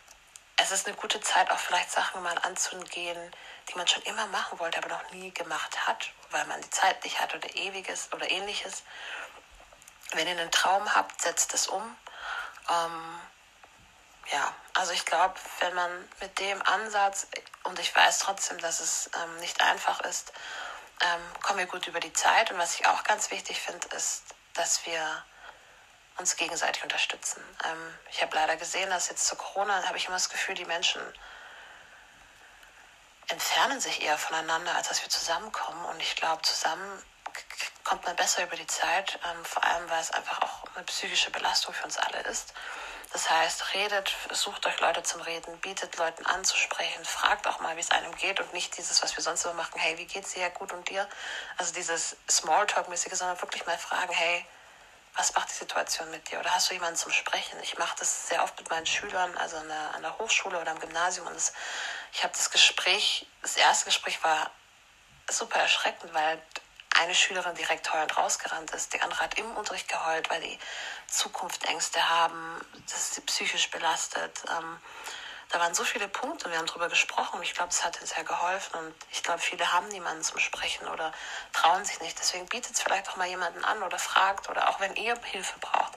es 0.57 0.71
ist 0.71 0.85
eine 0.85 0.95
gute 0.95 1.19
Zeit, 1.21 1.49
auch 1.49 1.57
vielleicht 1.57 1.91
Sachen 1.91 2.21
mal 2.21 2.37
anzugehen, 2.37 3.35
die 3.69 3.75
man 3.75 3.87
schon 3.87 4.03
immer 4.03 4.27
machen 4.27 4.59
wollte, 4.59 4.77
aber 4.77 4.89
noch 4.89 5.09
nie 5.11 5.31
gemacht 5.33 5.87
hat, 5.87 6.11
weil 6.29 6.45
man 6.45 6.61
die 6.61 6.69
Zeit 6.69 7.03
nicht 7.03 7.19
hat 7.19 7.33
oder 7.33 7.55
ewiges 7.55 8.11
oder 8.13 8.29
ähnliches. 8.29 8.83
Wenn 10.11 10.27
ihr 10.27 10.37
einen 10.37 10.51
Traum 10.51 10.93
habt, 10.93 11.21
setzt 11.21 11.53
es 11.53 11.67
um. 11.67 11.97
Ähm, 12.69 13.19
ja, 14.31 14.53
also 14.75 14.91
ich 14.91 15.05
glaube, 15.05 15.35
wenn 15.61 15.73
man 15.73 16.09
mit 16.19 16.37
dem 16.39 16.61
Ansatz, 16.61 17.27
und 17.63 17.79
ich 17.79 17.95
weiß 17.95 18.19
trotzdem, 18.19 18.59
dass 18.59 18.81
es 18.81 19.09
ähm, 19.23 19.37
nicht 19.37 19.61
einfach 19.61 20.01
ist, 20.01 20.31
ähm, 21.01 21.21
kommen 21.41 21.59
wir 21.59 21.65
gut 21.65 21.87
über 21.87 21.99
die 21.99 22.13
Zeit. 22.13 22.51
Und 22.51 22.59
was 22.59 22.79
ich 22.79 22.85
auch 22.85 23.03
ganz 23.03 23.31
wichtig 23.31 23.59
finde, 23.59 23.87
ist, 23.95 24.23
dass 24.53 24.85
wir 24.85 25.25
uns 26.17 26.35
gegenseitig 26.35 26.83
unterstützen. 26.83 27.43
Ähm, 27.65 27.97
ich 28.11 28.21
habe 28.21 28.35
leider 28.35 28.57
gesehen, 28.57 28.89
dass 28.89 29.09
jetzt 29.09 29.25
zu 29.25 29.35
Corona 29.35 29.85
habe 29.87 29.97
ich 29.97 30.05
immer 30.05 30.15
das 30.15 30.29
Gefühl, 30.29 30.55
die 30.55 30.65
Menschen 30.65 31.01
entfernen 33.27 33.79
sich 33.79 34.01
eher 34.01 34.17
voneinander, 34.17 34.75
als 34.75 34.89
dass 34.89 35.01
wir 35.01 35.09
zusammenkommen. 35.09 35.85
Und 35.85 36.01
ich 36.01 36.15
glaube, 36.15 36.41
zusammen 36.41 37.03
kommt 37.83 38.05
man 38.05 38.15
besser 38.15 38.43
über 38.43 38.55
die 38.55 38.67
Zeit, 38.67 39.19
ähm, 39.25 39.45
vor 39.45 39.63
allem 39.63 39.89
weil 39.89 40.01
es 40.01 40.11
einfach 40.11 40.41
auch 40.41 40.63
eine 40.75 40.83
psychische 40.85 41.31
Belastung 41.31 41.73
für 41.73 41.85
uns 41.85 41.97
alle 41.97 42.19
ist. 42.23 42.53
Das 43.13 43.29
heißt, 43.29 43.73
redet, 43.73 44.15
sucht 44.31 44.65
euch 44.65 44.79
Leute 44.79 45.03
zum 45.03 45.19
Reden, 45.21 45.57
bietet 45.59 45.97
Leuten 45.97 46.25
anzusprechen, 46.25 47.03
fragt 47.03 47.45
auch 47.45 47.59
mal, 47.59 47.75
wie 47.75 47.81
es 47.81 47.91
einem 47.91 48.15
geht 48.15 48.39
und 48.39 48.53
nicht 48.53 48.77
dieses, 48.77 49.03
was 49.03 49.17
wir 49.17 49.23
sonst 49.23 49.43
immer 49.43 49.55
machen, 49.55 49.79
hey, 49.79 49.97
wie 49.97 50.05
geht's 50.05 50.33
dir? 50.33 50.49
Gut 50.51 50.71
und 50.71 50.87
dir? 50.87 51.07
Also 51.57 51.73
dieses 51.73 52.15
Smalltalk-mäßige, 52.29 53.13
sondern 53.15 53.41
wirklich 53.41 53.65
mal 53.65 53.77
fragen, 53.77 54.13
hey, 54.13 54.45
was 55.15 55.33
macht 55.35 55.49
die 55.49 55.55
Situation 55.55 56.09
mit 56.09 56.31
dir? 56.31 56.39
Oder 56.39 56.53
hast 56.53 56.69
du 56.69 56.73
jemanden 56.73 56.95
zum 56.95 57.11
Sprechen? 57.11 57.59
Ich 57.63 57.77
mache 57.77 57.97
das 57.99 58.29
sehr 58.29 58.43
oft 58.43 58.57
mit 58.57 58.69
meinen 58.69 58.85
Schülern, 58.85 59.35
also 59.37 59.57
an 59.57 59.67
der, 59.67 59.93
an 59.93 60.01
der 60.03 60.17
Hochschule 60.17 60.59
oder 60.59 60.71
am 60.71 60.79
Gymnasium. 60.79 61.27
Und 61.27 61.35
das, 61.35 61.51
ich 62.13 62.23
habe 62.23 62.33
das 62.33 62.49
Gespräch, 62.49 63.27
das 63.41 63.57
erste 63.57 63.85
Gespräch 63.85 64.23
war 64.23 64.51
super 65.29 65.59
erschreckend, 65.59 66.13
weil 66.13 66.41
eine 67.01 67.15
Schülerin 67.15 67.55
direkt 67.55 67.91
heulend 67.91 68.15
rausgerannt 68.15 68.71
ist. 68.71 68.93
Die 68.93 69.01
andere 69.01 69.21
hat 69.21 69.37
im 69.37 69.57
Unterricht 69.57 69.87
geheult, 69.87 70.29
weil 70.29 70.41
die 70.41 70.59
Zukunftsängste 71.07 72.09
haben, 72.09 72.61
das 72.89 73.15
sie 73.15 73.21
psychisch 73.21 73.71
belastet. 73.71 74.43
Ähm, 74.49 74.79
da 75.49 75.59
waren 75.59 75.73
so 75.73 75.83
viele 75.83 76.07
Punkte, 76.07 76.49
wir 76.49 76.57
haben 76.57 76.67
darüber 76.67 76.87
gesprochen 76.87 77.41
ich 77.43 77.53
glaube, 77.53 77.71
es 77.71 77.83
hat 77.83 77.97
ihnen 77.97 78.05
sehr 78.05 78.23
geholfen 78.23 78.73
und 78.79 78.95
ich 79.11 79.21
glaube, 79.21 79.39
viele 79.39 79.73
haben 79.73 79.87
niemanden 79.89 80.23
zum 80.23 80.39
Sprechen 80.39 80.87
oder 80.87 81.11
trauen 81.51 81.83
sich 81.83 81.99
nicht. 81.99 82.17
Deswegen 82.19 82.45
bietet 82.45 82.75
es 82.75 82.81
vielleicht 82.81 83.09
auch 83.09 83.17
mal 83.17 83.27
jemanden 83.27 83.65
an 83.65 83.83
oder 83.83 83.99
fragt 83.99 84.47
oder 84.47 84.69
auch 84.69 84.79
wenn 84.79 84.95
ihr 84.95 85.19
Hilfe 85.23 85.59
braucht, 85.59 85.93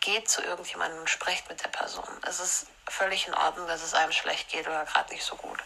geht 0.00 0.28
zu 0.28 0.42
irgendjemandem 0.42 0.98
und 0.98 1.10
sprecht 1.10 1.48
mit 1.48 1.62
der 1.62 1.68
Person. 1.68 2.08
Es 2.26 2.40
ist 2.40 2.66
völlig 2.88 3.28
in 3.28 3.34
Ordnung, 3.34 3.68
dass 3.68 3.82
es 3.82 3.94
einem 3.94 4.12
schlecht 4.12 4.48
geht 4.48 4.66
oder 4.66 4.84
gerade 4.84 5.12
nicht 5.12 5.24
so 5.24 5.36
gut. 5.36 5.62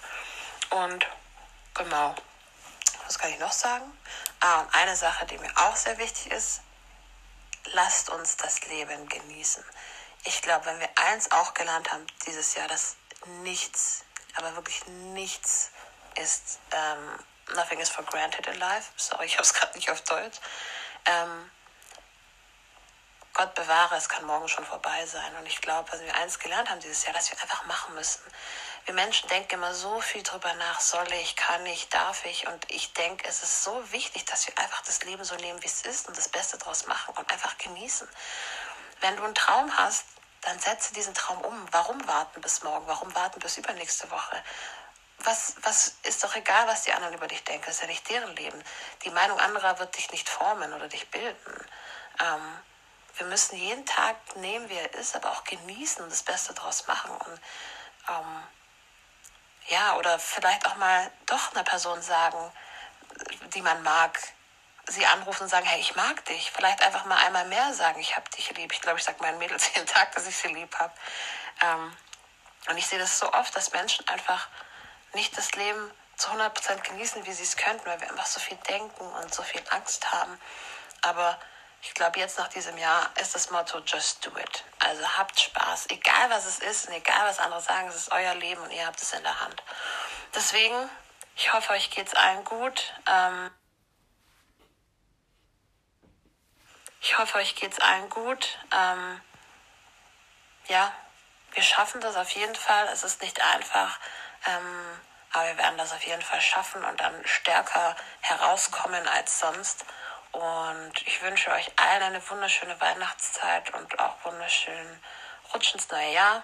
Und 0.70 1.06
genau, 1.72 2.14
was 3.04 3.18
kann 3.18 3.30
ich 3.30 3.38
noch 3.38 3.52
sagen? 3.52 3.84
Ah, 4.40 4.60
und 4.60 4.74
eine 4.74 4.96
Sache, 4.96 5.26
die 5.26 5.38
mir 5.38 5.50
auch 5.56 5.76
sehr 5.76 5.98
wichtig 5.98 6.32
ist, 6.32 6.60
lasst 7.72 8.10
uns 8.10 8.36
das 8.36 8.66
Leben 8.66 9.08
genießen. 9.08 9.64
Ich 10.24 10.42
glaube, 10.42 10.66
wenn 10.66 10.80
wir 10.80 10.88
eins 10.96 11.30
auch 11.30 11.54
gelernt 11.54 11.92
haben 11.92 12.06
dieses 12.26 12.54
Jahr, 12.54 12.68
dass 12.68 12.96
nichts, 13.42 14.04
aber 14.36 14.54
wirklich 14.56 14.86
nichts 14.86 15.70
ist, 16.16 16.58
ähm, 16.72 17.18
nothing 17.54 17.78
is 17.78 17.90
for 17.90 18.04
granted 18.04 18.46
in 18.46 18.58
life. 18.58 18.90
Sorry, 18.96 19.26
ich 19.26 19.34
habe 19.34 19.42
es 19.42 19.54
gerade 19.54 19.74
nicht 19.76 19.90
auf 19.90 20.00
Deutsch. 20.02 20.38
Ähm, 21.06 21.50
Gott 23.34 23.54
bewahre, 23.54 23.96
es 23.96 24.08
kann 24.08 24.24
morgen 24.24 24.48
schon 24.48 24.64
vorbei 24.64 25.04
sein. 25.04 25.36
Und 25.36 25.46
ich 25.46 25.60
glaube, 25.60 25.92
was 25.92 26.00
wir 26.00 26.14
eins 26.16 26.38
gelernt 26.38 26.70
haben 26.70 26.80
dieses 26.80 27.04
Jahr, 27.04 27.12
dass 27.12 27.30
wir 27.30 27.40
einfach 27.40 27.66
machen 27.66 27.94
müssen. 27.94 28.22
Wir 28.86 28.94
Menschen 28.94 29.28
denken 29.28 29.54
immer 29.54 29.74
so 29.74 30.00
viel 30.00 30.22
drüber 30.22 30.54
nach, 30.54 30.78
soll 30.78 31.12
ich, 31.14 31.34
kann 31.34 31.66
ich, 31.66 31.88
darf 31.88 32.24
ich. 32.24 32.46
Und 32.46 32.70
ich 32.70 32.92
denke, 32.92 33.28
es 33.28 33.42
ist 33.42 33.64
so 33.64 33.92
wichtig, 33.92 34.24
dass 34.26 34.46
wir 34.46 34.56
einfach 34.58 34.80
das 34.82 35.02
Leben 35.02 35.24
so 35.24 35.34
nehmen, 35.34 35.60
wie 35.60 35.66
es 35.66 35.82
ist 35.82 36.06
und 36.06 36.16
das 36.16 36.28
Beste 36.28 36.56
daraus 36.56 36.86
machen 36.86 37.12
und 37.16 37.32
einfach 37.32 37.58
genießen. 37.58 38.08
Wenn 39.00 39.16
du 39.16 39.24
einen 39.24 39.34
Traum 39.34 39.76
hast, 39.76 40.04
dann 40.42 40.60
setze 40.60 40.94
diesen 40.94 41.14
Traum 41.14 41.40
um. 41.40 41.66
Warum 41.72 42.06
warten 42.06 42.40
bis 42.40 42.62
morgen? 42.62 42.86
Warum 42.86 43.12
warten 43.16 43.40
bis 43.40 43.58
übernächste 43.58 44.08
Woche? 44.12 44.40
Was, 45.18 45.56
was 45.62 45.96
ist 46.04 46.22
doch 46.22 46.36
egal, 46.36 46.68
was 46.68 46.84
die 46.84 46.92
anderen 46.92 47.14
über 47.14 47.26
dich 47.26 47.42
denken. 47.42 47.66
Das 47.66 47.76
ist 47.76 47.80
ja 47.80 47.88
nicht 47.88 48.08
deren 48.08 48.36
Leben. 48.36 48.62
Die 49.04 49.10
Meinung 49.10 49.40
anderer 49.40 49.80
wird 49.80 49.96
dich 49.96 50.12
nicht 50.12 50.28
formen 50.28 50.72
oder 50.72 50.86
dich 50.86 51.10
bilden. 51.10 51.66
Ähm, 52.22 52.60
wir 53.16 53.26
müssen 53.26 53.56
jeden 53.56 53.84
Tag 53.84 54.16
nehmen, 54.36 54.68
wie 54.68 54.76
er 54.76 54.94
ist, 54.94 55.16
aber 55.16 55.32
auch 55.32 55.42
genießen 55.42 56.04
und 56.04 56.12
das 56.12 56.22
Beste 56.22 56.54
daraus 56.54 56.86
machen. 56.86 57.10
Und 57.10 57.40
ähm, 58.08 58.42
ja, 59.68 59.96
oder 59.96 60.18
vielleicht 60.18 60.66
auch 60.66 60.76
mal 60.76 61.10
doch 61.26 61.52
einer 61.52 61.64
Person 61.64 62.00
sagen, 62.02 62.52
die 63.54 63.62
man 63.62 63.82
mag, 63.82 64.18
sie 64.88 65.04
anrufen 65.06 65.44
und 65.44 65.48
sagen, 65.48 65.66
hey, 65.66 65.80
ich 65.80 65.96
mag 65.96 66.24
dich. 66.26 66.52
Vielleicht 66.52 66.82
einfach 66.82 67.04
mal 67.06 67.18
einmal 67.24 67.46
mehr 67.46 67.74
sagen, 67.74 68.00
ich 68.00 68.16
habe 68.16 68.28
dich 68.30 68.56
lieb. 68.56 68.72
Ich 68.72 68.80
glaube, 68.80 68.98
ich 68.98 69.04
sage 69.04 69.20
meinen 69.20 69.38
Mädels 69.38 69.70
jeden 69.74 69.86
Tag, 69.86 70.12
dass 70.12 70.26
ich 70.26 70.36
sie 70.36 70.48
lieb 70.48 70.74
habe. 70.78 70.92
Ähm, 71.62 71.96
und 72.68 72.76
ich 72.76 72.86
sehe 72.86 72.98
das 72.98 73.18
so 73.18 73.32
oft, 73.32 73.54
dass 73.56 73.72
Menschen 73.72 74.06
einfach 74.08 74.48
nicht 75.14 75.36
das 75.36 75.52
Leben 75.52 75.90
zu 76.16 76.30
100% 76.30 76.82
genießen, 76.88 77.24
wie 77.26 77.32
sie 77.32 77.42
es 77.42 77.56
könnten, 77.56 77.84
weil 77.86 78.00
wir 78.00 78.08
einfach 78.08 78.26
so 78.26 78.40
viel 78.40 78.56
denken 78.68 79.04
und 79.04 79.34
so 79.34 79.42
viel 79.42 79.62
Angst 79.70 80.12
haben. 80.12 80.38
Aber 81.02 81.38
ich 81.86 81.94
glaube, 81.94 82.18
jetzt 82.18 82.36
nach 82.36 82.48
diesem 82.48 82.76
Jahr 82.78 83.10
ist 83.20 83.34
das 83.36 83.50
Motto 83.50 83.78
Just 83.78 84.26
Do 84.26 84.36
It. 84.36 84.64
Also 84.80 85.06
habt 85.16 85.38
Spaß, 85.38 85.86
egal 85.90 86.30
was 86.30 86.44
es 86.44 86.58
ist 86.58 86.88
und 86.88 86.94
egal 86.94 87.28
was 87.28 87.38
andere 87.38 87.60
sagen, 87.60 87.86
es 87.88 87.94
ist 87.94 88.12
euer 88.12 88.34
Leben 88.34 88.60
und 88.60 88.72
ihr 88.72 88.84
habt 88.84 89.00
es 89.00 89.12
in 89.12 89.22
der 89.22 89.40
Hand. 89.40 89.62
Deswegen, 90.34 90.90
ich 91.36 91.52
hoffe, 91.52 91.72
euch 91.72 91.90
geht 91.90 92.08
es 92.08 92.14
allen 92.14 92.44
gut. 92.44 92.92
Ähm 93.06 93.50
ich 97.00 97.16
hoffe, 97.16 97.38
euch 97.38 97.54
geht 97.54 97.72
es 97.72 97.78
allen 97.78 98.10
gut. 98.10 98.58
Ähm 98.72 99.20
ja, 100.66 100.92
wir 101.52 101.62
schaffen 101.62 102.00
das 102.00 102.16
auf 102.16 102.30
jeden 102.30 102.56
Fall. 102.56 102.88
Es 102.92 103.04
ist 103.04 103.22
nicht 103.22 103.40
einfach, 103.40 104.00
ähm, 104.46 105.00
aber 105.32 105.46
wir 105.46 105.58
werden 105.58 105.78
das 105.78 105.92
auf 105.92 106.02
jeden 106.02 106.22
Fall 106.22 106.40
schaffen 106.40 106.84
und 106.84 107.00
dann 107.00 107.24
stärker 107.26 107.94
herauskommen 108.22 109.06
als 109.06 109.38
sonst. 109.38 109.84
Und 110.32 110.92
ich 111.06 111.22
wünsche 111.22 111.50
euch 111.52 111.70
allen 111.76 112.02
eine 112.02 112.30
wunderschöne 112.30 112.78
Weihnachtszeit 112.80 113.72
und 113.74 113.98
auch 113.98 114.24
wunderschönen 114.24 115.02
Rutsch 115.52 115.74
ins 115.74 115.88
neue 115.90 116.12
Jahr. 116.12 116.42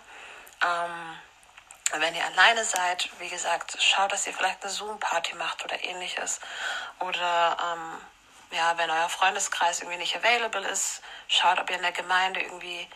Ähm, 0.63 1.19
wenn 1.99 2.15
ihr 2.15 2.25
alleine 2.25 2.65
seid, 2.65 3.11
wie 3.19 3.29
gesagt, 3.29 3.77
schaut, 3.83 4.13
dass 4.13 4.27
ihr 4.27 4.33
vielleicht 4.33 4.63
eine 4.63 4.73
Zoom-Party 4.73 5.35
macht 5.35 5.65
oder 5.65 5.83
ähnliches. 5.83 6.41
Oder 7.01 7.57
ähm, 7.61 8.01
ja, 8.57 8.77
wenn 8.79 8.91
euer 8.91 9.09
Freundeskreis 9.09 9.81
irgendwie 9.81 9.99
nicht 9.99 10.17
available 10.17 10.67
ist, 10.69 11.03
schaut, 11.29 11.59
ob 11.59 11.69
ihr 11.69 11.77
in 11.77 11.83
der 11.83 11.93
Gemeinde 11.93 12.41
irgendwie 12.41 12.89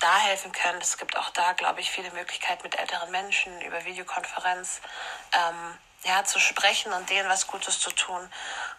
da 0.00 0.18
helfen 0.18 0.52
könnt. 0.52 0.82
Es 0.82 0.98
gibt 0.98 1.16
auch 1.16 1.30
da, 1.30 1.52
glaube 1.52 1.80
ich, 1.80 1.90
viele 1.90 2.10
Möglichkeiten 2.10 2.62
mit 2.62 2.78
älteren 2.78 3.10
Menschen 3.10 3.60
über 3.62 3.84
Videokonferenz 3.84 4.80
ähm, 5.32 5.78
ja, 6.04 6.24
zu 6.24 6.38
sprechen 6.38 6.92
und 6.92 7.08
denen 7.10 7.28
was 7.28 7.46
Gutes 7.46 7.80
zu 7.80 7.90
tun. 7.90 8.20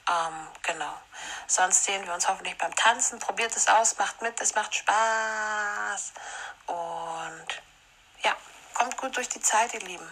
Ähm, 0.10 0.48
genau. 0.64 0.94
Sonst 1.48 1.84
sehen 1.84 2.06
wir 2.06 2.14
uns 2.14 2.28
hoffentlich 2.28 2.58
beim 2.58 2.74
Tanzen. 2.76 3.20
Probiert 3.20 3.56
es 3.56 3.68
aus, 3.68 3.98
macht 3.98 4.22
mit, 4.22 4.40
es 4.42 4.56
macht 4.56 4.74
Spaß. 4.76 6.14
Und 6.68 7.62
ja, 8.24 8.36
kommt 8.74 8.98
gut 8.98 9.16
durch 9.18 9.30
die 9.30 9.42
Zeit, 9.42 9.74
ihr 9.74 9.82
Lieben. 9.82 10.12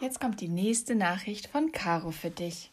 Jetzt 0.00 0.20
kommt 0.20 0.40
die 0.40 0.48
nächste 0.48 0.96
Nachricht 0.96 1.46
von 1.48 1.70
Caro 1.70 2.10
für 2.10 2.30
dich. 2.30 2.71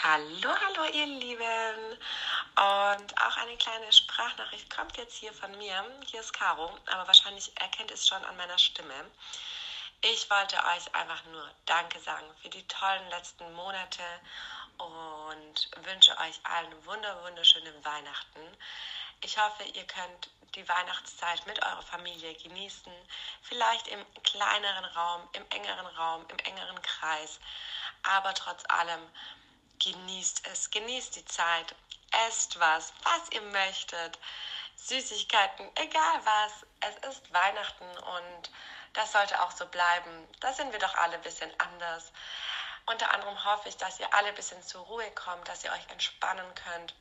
Hallo, 0.00 0.54
hallo 0.54 0.84
ihr 0.92 1.06
Lieben. 1.06 1.98
Und 2.54 3.20
auch 3.20 3.36
eine 3.38 3.56
kleine 3.56 3.92
Sprachnachricht 3.92 4.70
kommt 4.70 4.96
jetzt 4.96 5.16
hier 5.16 5.32
von 5.32 5.50
mir. 5.58 5.84
Hier 6.06 6.20
ist 6.20 6.32
Caro, 6.32 6.70
aber 6.86 7.08
wahrscheinlich 7.08 7.50
erkennt 7.60 7.90
es 7.90 8.06
schon 8.06 8.24
an 8.24 8.36
meiner 8.36 8.58
Stimme. 8.58 8.94
Ich 10.02 10.30
wollte 10.30 10.56
euch 10.56 10.94
einfach 10.94 11.24
nur 11.32 11.50
Danke 11.66 11.98
sagen 11.98 12.26
für 12.40 12.48
die 12.48 12.64
tollen 12.68 13.10
letzten 13.10 13.52
Monate 13.54 14.04
und 14.76 15.68
wünsche 15.84 16.16
euch 16.18 16.38
allen 16.44 16.86
wunder 16.86 17.20
wunderschöne 17.24 17.84
Weihnachten. 17.84 18.56
Ich 19.22 19.36
hoffe, 19.36 19.64
ihr 19.64 19.84
könnt 19.84 20.30
die 20.54 20.68
Weihnachtszeit 20.68 21.44
mit 21.48 21.60
eurer 21.64 21.82
Familie 21.82 22.34
genießen, 22.34 22.92
vielleicht 23.42 23.88
im 23.88 24.06
kleineren 24.22 24.84
Raum, 24.84 25.28
im 25.32 25.44
engeren 25.50 25.86
Raum, 25.86 26.24
im 26.28 26.38
engeren 26.38 26.80
Kreis, 26.82 27.40
aber 28.04 28.32
trotz 28.34 28.62
allem 28.68 29.02
genießt 29.78 30.46
es, 30.52 30.70
genießt 30.70 31.16
die 31.16 31.24
Zeit, 31.24 31.74
esst 32.26 32.58
was, 32.58 32.92
was 33.02 33.30
ihr 33.32 33.42
möchtet, 33.42 34.18
Süßigkeiten, 34.76 35.70
egal 35.76 36.20
was. 36.24 36.52
Es 36.80 37.16
ist 37.16 37.32
Weihnachten 37.32 37.98
und 37.98 38.50
das 38.92 39.12
sollte 39.12 39.42
auch 39.42 39.50
so 39.50 39.66
bleiben. 39.66 40.28
Da 40.40 40.52
sind 40.52 40.72
wir 40.72 40.78
doch 40.78 40.94
alle 40.94 41.14
ein 41.14 41.22
bisschen 41.22 41.52
anders. 41.58 42.12
Unter 42.86 43.12
anderem 43.12 43.44
hoffe 43.44 43.68
ich, 43.68 43.76
dass 43.76 44.00
ihr 44.00 44.12
alle 44.14 44.28
ein 44.28 44.34
bisschen 44.34 44.62
zur 44.62 44.82
Ruhe 44.82 45.10
kommt, 45.10 45.46
dass 45.48 45.64
ihr 45.64 45.72
euch 45.72 45.86
entspannen 45.90 46.54
könnt. 46.54 46.94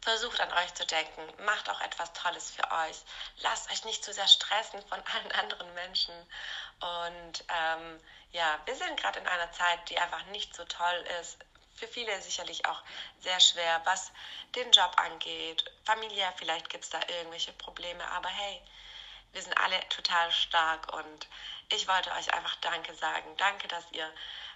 Versucht 0.00 0.40
an 0.40 0.52
euch 0.54 0.74
zu 0.74 0.86
denken, 0.86 1.44
macht 1.44 1.68
auch 1.68 1.80
etwas 1.82 2.12
Tolles 2.12 2.50
für 2.50 2.68
euch. 2.70 2.96
Lasst 3.38 3.70
euch 3.70 3.84
nicht 3.84 4.02
zu 4.04 4.12
sehr 4.12 4.26
stressen 4.26 4.80
von 4.88 5.02
allen 5.14 5.32
anderen 5.32 5.74
Menschen. 5.74 6.14
Und 6.80 7.44
ähm, 7.48 8.00
ja, 8.30 8.58
wir 8.64 8.74
sind 8.74 8.98
gerade 8.98 9.20
in 9.20 9.28
einer 9.28 9.52
Zeit, 9.52 9.90
die 9.90 9.98
einfach 9.98 10.24
nicht 10.26 10.54
so 10.54 10.64
toll 10.64 11.06
ist 11.20 11.38
für 11.82 11.88
viele 11.88 12.22
sicherlich 12.22 12.64
auch 12.66 12.80
sehr 13.18 13.40
schwer, 13.40 13.80
was 13.84 14.12
den 14.54 14.70
Job 14.70 14.92
angeht. 14.98 15.64
Familiär, 15.84 16.32
vielleicht 16.36 16.70
gibt 16.70 16.84
es 16.84 16.90
da 16.90 17.00
irgendwelche 17.08 17.52
Probleme, 17.54 18.08
aber 18.12 18.28
hey, 18.28 18.62
wir 19.32 19.42
sind 19.42 19.58
alle 19.58 19.80
total 19.88 20.30
stark 20.30 20.94
und 20.94 21.26
ich 21.70 21.88
wollte 21.88 22.12
euch 22.12 22.32
einfach 22.32 22.54
Danke 22.60 22.94
sagen. 22.94 23.36
Danke, 23.36 23.66
dass 23.66 23.84
ihr 23.90 24.08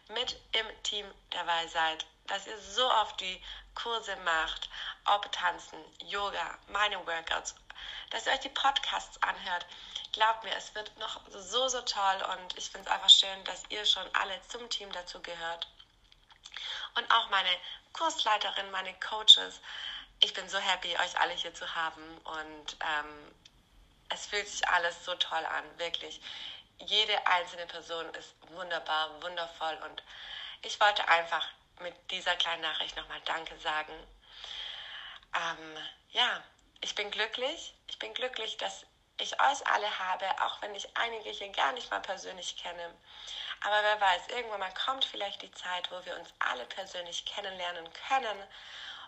mit 0.09 0.39
im 0.53 0.83
Team 0.85 1.05
dabei 1.31 1.67
seid, 1.67 2.07
dass 2.29 2.47
ihr 2.47 2.59
so 2.61 2.89
oft 2.93 3.21
die 3.21 3.43
Kurse 3.75 4.15
macht, 4.19 4.71
ob 5.07 5.31
Tanzen, 5.33 5.85
Yoga, 6.05 6.59
meine 6.69 7.05
Workouts, 7.09 7.57
dass 8.11 8.27
ihr 8.27 8.35
euch 8.35 8.41
die 8.41 8.51
Podcasts 8.51 9.21
anhört. 9.21 9.67
Glaubt 10.13 10.45
mir, 10.45 10.55
es 10.55 10.73
wird 10.77 10.97
noch 10.99 11.21
so, 11.31 11.67
so 11.67 11.81
toll 11.81 12.25
und 12.39 12.57
ich 12.57 12.71
finde 12.71 12.89
es 12.89 12.95
einfach 12.95 13.11
schön, 13.11 13.45
dass 13.47 13.65
ihr 13.71 13.85
schon 13.85 14.09
alle 14.15 14.41
zum 14.43 14.71
Team 14.71 14.93
dazu 14.93 15.21
gehört 15.21 15.67
und 16.97 17.11
auch 17.11 17.29
meine 17.31 17.51
Kursleiterin, 17.93 18.71
meine 18.71 18.95
Coaches. 19.01 19.61
Ich 20.21 20.33
bin 20.33 20.49
so 20.49 20.59
happy, 20.59 20.97
euch 20.97 21.19
alle 21.21 21.35
hier 21.35 21.55
zu 21.55 21.75
haben 21.75 22.19
und 22.25 22.77
ähm, 22.81 23.35
es 24.09 24.27
fühlt 24.27 24.49
sich 24.49 24.67
alles 24.69 25.05
so 25.05 25.15
toll 25.15 25.45
an, 25.45 25.65
wirklich. 25.79 26.21
Jede 26.79 27.27
einzelne 27.27 27.67
Person 27.67 28.07
ist 28.15 28.35
wunderbar, 28.49 29.23
wundervoll 29.23 29.79
und 29.85 30.03
ich 30.63 30.81
wollte 30.81 31.07
einfach 31.09 31.47
mit 31.81 31.95
dieser 32.11 32.35
kleinen 32.37 32.63
Nachricht 32.63 32.97
nochmal 32.97 33.21
Danke 33.25 33.59
sagen. 33.59 33.93
Ähm, 35.35 35.77
ja, 36.11 36.43
ich 36.81 36.95
bin 36.95 37.11
glücklich. 37.11 37.75
Ich 37.89 37.99
bin 37.99 38.15
glücklich, 38.15 38.57
dass 38.57 38.87
ich 39.19 39.41
euch 39.41 39.67
alle 39.67 39.99
habe, 39.99 40.27
auch 40.43 40.61
wenn 40.63 40.75
ich 40.75 40.97
einige 40.97 41.31
hier 41.31 41.49
gar 41.51 41.73
nicht 41.73 41.91
mal 41.91 42.01
persönlich 42.01 42.57
kenne. 42.57 42.95
Aber 43.61 43.83
wer 43.83 44.01
weiß, 44.01 44.29
irgendwann 44.29 44.61
mal 44.61 44.75
kommt 44.75 45.05
vielleicht 45.05 45.43
die 45.43 45.53
Zeit, 45.53 45.91
wo 45.91 46.05
wir 46.05 46.17
uns 46.17 46.33
alle 46.39 46.65
persönlich 46.67 47.25
kennenlernen 47.25 47.89
können. 48.09 48.43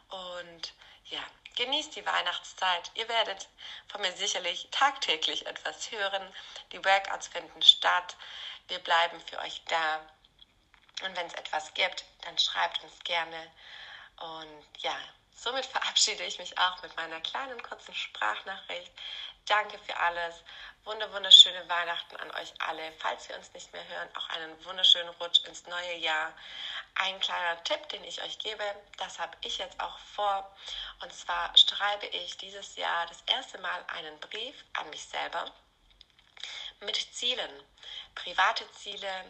Und 0.08 0.72
ja, 1.04 1.20
genießt 1.56 1.96
die 1.96 2.06
Weihnachtszeit. 2.06 2.90
Ihr 2.94 3.08
werdet 3.08 3.48
von 3.88 4.00
mir 4.00 4.12
sicherlich 4.12 4.68
tagtäglich 4.70 5.46
etwas 5.46 5.90
hören. 5.90 6.34
Die 6.72 6.84
Workouts 6.84 7.28
finden 7.28 7.62
statt. 7.62 8.16
Wir 8.68 8.78
bleiben 8.78 9.20
für 9.20 9.38
euch 9.40 9.62
da. 9.66 10.00
Und 11.04 11.16
wenn 11.16 11.26
es 11.26 11.34
etwas 11.34 11.72
gibt, 11.74 12.04
dann 12.22 12.38
schreibt 12.38 12.82
uns 12.82 12.98
gerne. 13.04 13.50
Und 14.20 14.66
ja, 14.78 14.96
somit 15.34 15.66
verabschiede 15.76 16.24
ich 16.24 16.38
mich 16.38 16.58
auch 16.58 16.82
mit 16.82 16.96
meiner 16.96 17.20
kleinen 17.20 17.62
kurzen 17.62 17.94
Sprachnachricht. 17.94 18.92
Danke 19.48 19.78
für 19.78 19.96
alles. 19.96 20.44
Wunder, 20.84 21.11
wunderschöne 21.11 21.66
Weihnachten 21.70 22.16
an 22.16 22.30
euch 22.32 22.52
alle. 22.58 22.92
Falls 22.98 23.28
wir 23.30 23.37
uns 23.37 23.50
nicht 23.54 23.72
mehr 23.72 23.87
hören, 23.88 24.08
auch 24.14 24.28
einen 24.28 24.64
wunderschönen 24.66 25.08
Rutsch 25.20 25.42
ins 25.44 25.66
neue 25.66 25.96
Jahr. 25.96 26.34
Ein 26.96 27.18
kleiner 27.20 27.64
Tipp, 27.64 27.88
den 27.88 28.04
ich 28.04 28.22
euch 28.22 28.38
gebe, 28.38 28.62
das 28.98 29.18
habe 29.18 29.34
ich 29.40 29.56
jetzt 29.56 29.80
auch 29.80 29.98
vor. 29.98 30.54
Und 31.00 31.12
zwar 31.14 31.56
schreibe 31.56 32.06
ich 32.08 32.37
dieses 32.37 32.76
Jahr 32.76 33.06
das 33.06 33.22
erste 33.22 33.56
Mal 33.58 33.84
einen 33.88 34.20
Brief 34.20 34.54
an 34.74 34.90
mich 34.90 35.04
selber 35.04 35.50
mit 36.80 36.96
Zielen. 37.14 37.64
Private 38.14 38.70
Ziele, 38.72 39.24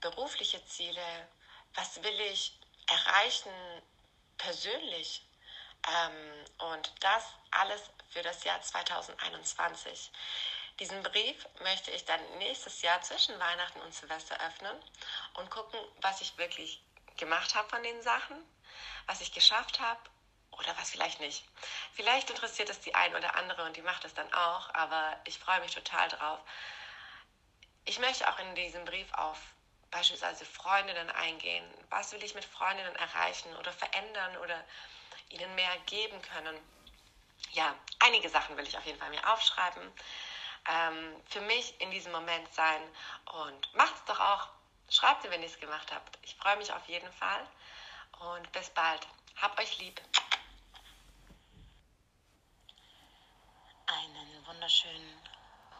berufliche 0.00 0.64
Ziele. 0.64 1.28
Was 1.74 2.02
will 2.02 2.20
ich 2.22 2.58
erreichen 2.86 3.52
persönlich? 4.38 5.26
Ähm, 5.88 6.44
und 6.72 6.90
das 7.00 7.24
alles 7.50 7.82
für 8.10 8.22
das 8.22 8.44
Jahr 8.44 8.60
2021. 8.60 10.10
Diesen 10.78 11.02
Brief 11.02 11.48
möchte 11.60 11.90
ich 11.90 12.04
dann 12.04 12.20
nächstes 12.38 12.82
Jahr 12.82 13.00
zwischen 13.02 13.38
Weihnachten 13.38 13.80
und 13.80 13.94
Silvester 13.94 14.38
öffnen 14.46 14.76
und 15.34 15.50
gucken, 15.50 15.80
was 16.02 16.20
ich 16.20 16.36
wirklich 16.36 16.82
gemacht 17.16 17.54
habe 17.54 17.68
von 17.68 17.82
den 17.82 18.02
Sachen, 18.02 18.36
was 19.06 19.20
ich 19.20 19.32
geschafft 19.32 19.80
habe 19.80 20.00
oder 20.50 20.76
was 20.78 20.90
vielleicht 20.90 21.20
nicht. 21.20 21.44
Vielleicht 21.94 22.28
interessiert 22.28 22.68
es 22.68 22.80
die 22.80 22.94
ein 22.94 23.14
oder 23.14 23.36
andere 23.36 23.64
und 23.64 23.76
die 23.76 23.82
macht 23.82 24.04
es 24.04 24.14
dann 24.14 24.32
auch, 24.34 24.72
aber 24.74 25.18
ich 25.24 25.38
freue 25.38 25.60
mich 25.60 25.74
total 25.74 26.08
drauf. 26.08 26.40
Ich 27.84 27.98
möchte 27.98 28.28
auch 28.28 28.38
in 28.38 28.54
diesem 28.54 28.84
Brief 28.84 29.12
auf 29.14 29.38
beispielsweise 29.90 30.44
Freundinnen 30.44 31.10
eingehen. 31.10 31.64
Was 31.88 32.12
will 32.12 32.22
ich 32.22 32.34
mit 32.34 32.44
Freundinnen 32.44 32.96
erreichen 32.96 33.54
oder 33.56 33.72
verändern 33.72 34.36
oder 34.38 34.62
ihnen 35.30 35.54
mehr 35.54 35.76
geben 35.86 36.20
können. 36.22 36.56
Ja, 37.52 37.74
einige 38.00 38.28
Sachen 38.28 38.56
will 38.56 38.66
ich 38.66 38.76
auf 38.76 38.84
jeden 38.84 38.98
Fall 38.98 39.10
mir 39.10 39.32
aufschreiben, 39.32 39.92
ähm, 40.68 41.22
für 41.26 41.40
mich 41.42 41.80
in 41.80 41.90
diesem 41.90 42.12
Moment 42.12 42.52
sein 42.52 42.82
und 43.44 43.74
macht 43.74 43.94
es 43.94 44.04
doch 44.04 44.20
auch. 44.20 44.48
Schreibt 44.88 45.24
mir, 45.24 45.30
wenn 45.30 45.42
ihr 45.42 45.48
es 45.48 45.58
gemacht 45.58 45.90
habt. 45.92 46.18
Ich 46.22 46.36
freue 46.36 46.56
mich 46.56 46.72
auf 46.72 46.86
jeden 46.88 47.12
Fall 47.12 47.46
und 48.20 48.50
bis 48.52 48.70
bald. 48.70 49.06
Habt 49.40 49.58
euch 49.60 49.78
lieb. 49.78 50.00
Einen 53.86 54.46
wunderschönen 54.46 55.20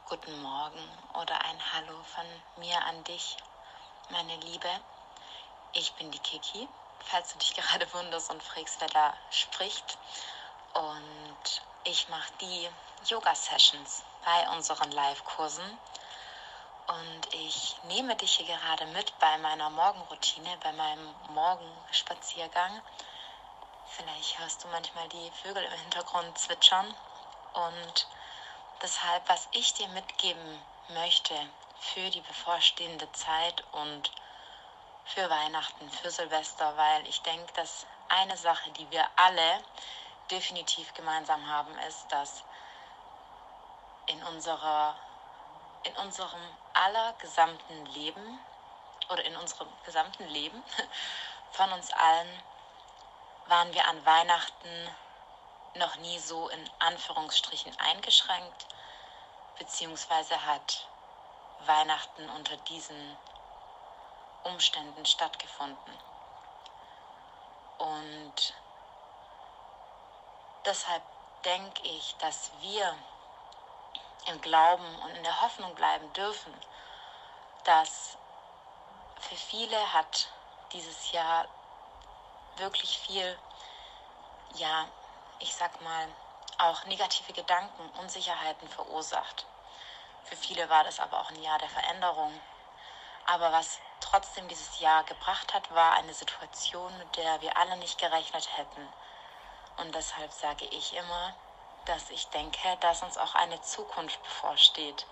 guten 0.07 0.41
Morgen 0.43 0.83
oder 1.15 1.41
ein 1.45 1.73
Hallo 1.73 2.03
von 2.05 2.27
mir 2.63 2.81
an 2.85 3.03
dich, 3.05 3.37
meine 4.11 4.37
Liebe. 4.37 4.71
Ich 5.73 5.93
bin 5.95 6.11
die 6.11 6.19
Kiki 6.21 6.69
falls 7.07 7.33
du 7.33 7.39
dich 7.39 7.55
gerade 7.57 7.93
wunderst 7.95 8.31
und 8.31 8.43
fragst, 8.43 8.81
wer 8.81 8.89
da 8.89 9.15
spricht. 9.31 9.99
Und 10.77 11.63
ich 11.85 12.07
mache 12.11 12.31
die 12.43 12.69
Yoga-Sessions 13.07 14.03
bei 14.25 14.49
unseren 14.51 14.91
Live-Kursen. 14.93 15.79
Und 16.87 17.35
ich 17.35 17.77
nehme 17.85 18.15
dich 18.17 18.37
hier 18.37 18.45
gerade 18.45 18.85
mit 18.87 19.19
bei 19.19 19.39
meiner 19.39 19.71
Morgenroutine, 19.71 20.55
bei 20.63 20.73
meinem 20.73 21.15
Morgenspaziergang. 21.31 22.83
Vielleicht 23.89 24.39
hörst 24.39 24.65
du 24.65 24.69
manchmal 24.69 25.09
die 25.09 25.31
Vögel 25.43 25.65
im 25.65 25.81
Hintergrund 25.81 26.37
zwitschern. 26.39 26.95
Und 27.55 28.07
deshalb, 28.83 29.27
was 29.31 29.49
ich 29.53 29.73
dir 29.73 29.89
mitgeben 29.89 30.63
möchte 30.91 31.35
für 31.81 32.11
die 32.11 32.21
bevorstehende 32.21 33.11
Zeit 33.13 33.65
und 33.73 34.11
für 35.07 35.31
Weihnachten, 35.31 35.91
für 35.91 36.11
Silvester, 36.11 36.77
weil 36.77 37.07
ich 37.07 37.23
denke, 37.23 37.51
dass 37.55 37.87
eine 38.11 38.37
Sache, 38.37 38.71
die 38.73 38.91
wir 38.91 39.09
alle 39.17 39.63
definitiv 40.31 40.93
gemeinsam 40.95 41.47
haben, 41.49 41.77
ist, 41.79 42.07
dass 42.11 42.45
in 44.07 44.23
unserer 44.25 44.97
in 45.83 45.97
unserem 45.99 46.41
aller 46.73 47.13
gesamten 47.15 47.87
Leben 47.87 48.41
oder 49.09 49.25
in 49.25 49.37
unserem 49.37 49.69
gesamten 49.85 50.27
Leben 50.29 50.63
von 51.53 51.73
uns 51.73 51.93
allen 51.93 52.43
waren 53.47 53.73
wir 53.73 53.87
an 53.87 54.05
Weihnachten 54.05 54.91
noch 55.75 55.97
nie 55.97 56.19
so 56.19 56.49
in 56.49 56.71
Anführungsstrichen 56.81 57.79
eingeschränkt, 57.79 58.67
beziehungsweise 59.59 60.45
hat 60.45 60.89
Weihnachten 61.61 62.29
unter 62.31 62.57
diesen 62.57 63.17
Umständen 64.43 65.07
stattgefunden. 65.07 65.99
Und 67.79 68.55
deshalb 70.67 71.03
denke 71.45 71.83
ich, 71.85 72.17
dass 72.19 72.51
wir 72.61 72.95
im 74.27 74.41
Glauben 74.41 74.99
und 75.03 75.11
in 75.11 75.23
der 75.23 75.41
Hoffnung 75.41 75.75
bleiben 75.75 76.13
dürfen, 76.13 76.53
dass 77.65 78.19
für 79.21 79.37
viele 79.37 79.93
hat 79.93 80.29
dieses 80.73 81.13
Jahr 81.13 81.47
wirklich 82.57 82.99
viel, 82.99 83.39
ja, 84.55 84.87
ich 85.39 85.55
sag 85.55 85.81
mal, 85.83 86.09
auch 86.59 86.85
negative 86.87 87.33
Gedanken, 87.33 87.89
Unsicherheiten 88.01 88.69
verursacht. 88.69 89.47
Für 90.25 90.37
viele 90.37 90.69
war 90.69 90.85
das 90.85 90.99
aber 90.99 91.21
auch 91.21 91.31
ein 91.31 91.43
Jahr 91.43 91.59
der 91.59 91.69
Veränderung. 91.69 92.41
Aber 93.27 93.53
was 93.53 93.79
trotzdem 94.01 94.49
dieses 94.49 94.81
Jahr 94.81 95.05
gebracht 95.05 95.53
hat, 95.53 95.73
war 95.75 95.93
eine 95.95 96.15
Situation, 96.15 96.97
mit 96.99 97.17
der 97.17 97.41
wir 97.41 97.57
alle 97.57 97.77
nicht 97.77 97.99
gerechnet 97.99 98.57
hätten. 98.57 98.89
Und 99.79 99.95
deshalb 99.95 100.33
sage 100.33 100.65
ich 100.67 100.95
immer, 100.95 101.35
dass 101.85 102.11
ich 102.11 102.29
denke, 102.29 102.77
dass 102.81 103.03
uns 103.03 103.19
auch 103.19 103.35
eine 103.35 103.61
Zukunft 103.63 104.23
bevorsteht, 104.23 105.07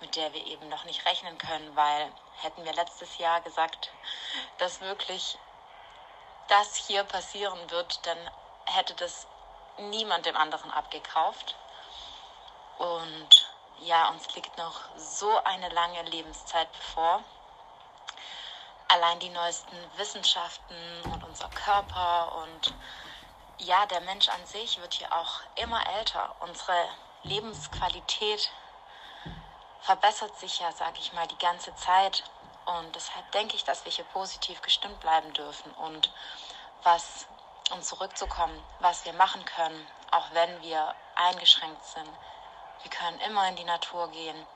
mit 0.00 0.16
der 0.16 0.32
wir 0.32 0.46
eben 0.46 0.68
noch 0.68 0.84
nicht 0.84 1.04
rechnen 1.06 1.38
können, 1.38 1.74
weil 1.74 2.12
hätten 2.42 2.64
wir 2.64 2.74
letztes 2.74 3.18
Jahr 3.18 3.40
gesagt, 3.40 3.90
dass 4.58 4.80
wirklich 4.80 5.38
das 6.48 6.76
hier 6.76 7.02
passieren 7.04 7.70
wird, 7.70 8.06
dann 8.06 8.18
hätte 8.66 8.94
das 8.94 9.26
niemand 9.78 10.26
dem 10.26 10.36
anderen 10.36 10.70
abgekauft. 10.70 11.56
Und 12.78 13.28
ja, 13.80 14.08
uns 14.10 14.32
liegt 14.34 14.56
noch 14.58 14.80
so 14.96 15.42
eine 15.44 15.68
lange 15.70 16.02
Lebenszeit 16.02 16.70
bevor. 16.72 17.22
Allein 18.88 19.18
die 19.18 19.30
neuesten 19.30 19.76
Wissenschaften 19.96 21.02
und 21.04 21.24
unser 21.24 21.48
Körper 21.48 22.36
und 22.36 22.74
ja, 23.58 23.86
der 23.86 24.00
Mensch 24.02 24.28
an 24.28 24.44
sich 24.46 24.80
wird 24.80 24.94
hier 24.94 25.12
auch 25.12 25.40
immer 25.56 25.80
älter. 25.96 26.34
Unsere 26.40 26.88
Lebensqualität 27.22 28.50
verbessert 29.80 30.38
sich 30.38 30.58
ja, 30.60 30.72
sage 30.72 30.98
ich 30.98 31.12
mal, 31.12 31.26
die 31.26 31.38
ganze 31.38 31.74
Zeit. 31.76 32.24
Und 32.66 32.94
deshalb 32.94 33.30
denke 33.32 33.56
ich, 33.56 33.64
dass 33.64 33.84
wir 33.84 33.92
hier 33.92 34.04
positiv 34.06 34.60
gestimmt 34.62 35.00
bleiben 35.00 35.32
dürfen. 35.32 35.72
Und 35.72 36.12
was, 36.82 37.26
um 37.70 37.80
zurückzukommen, 37.82 38.62
was 38.80 39.04
wir 39.04 39.12
machen 39.12 39.44
können, 39.44 39.86
auch 40.10 40.26
wenn 40.32 40.62
wir 40.62 40.94
eingeschränkt 41.14 41.84
sind, 41.84 42.10
wir 42.82 42.90
können 42.90 43.20
immer 43.20 43.48
in 43.48 43.56
die 43.56 43.64
Natur 43.64 44.10
gehen. 44.10 44.46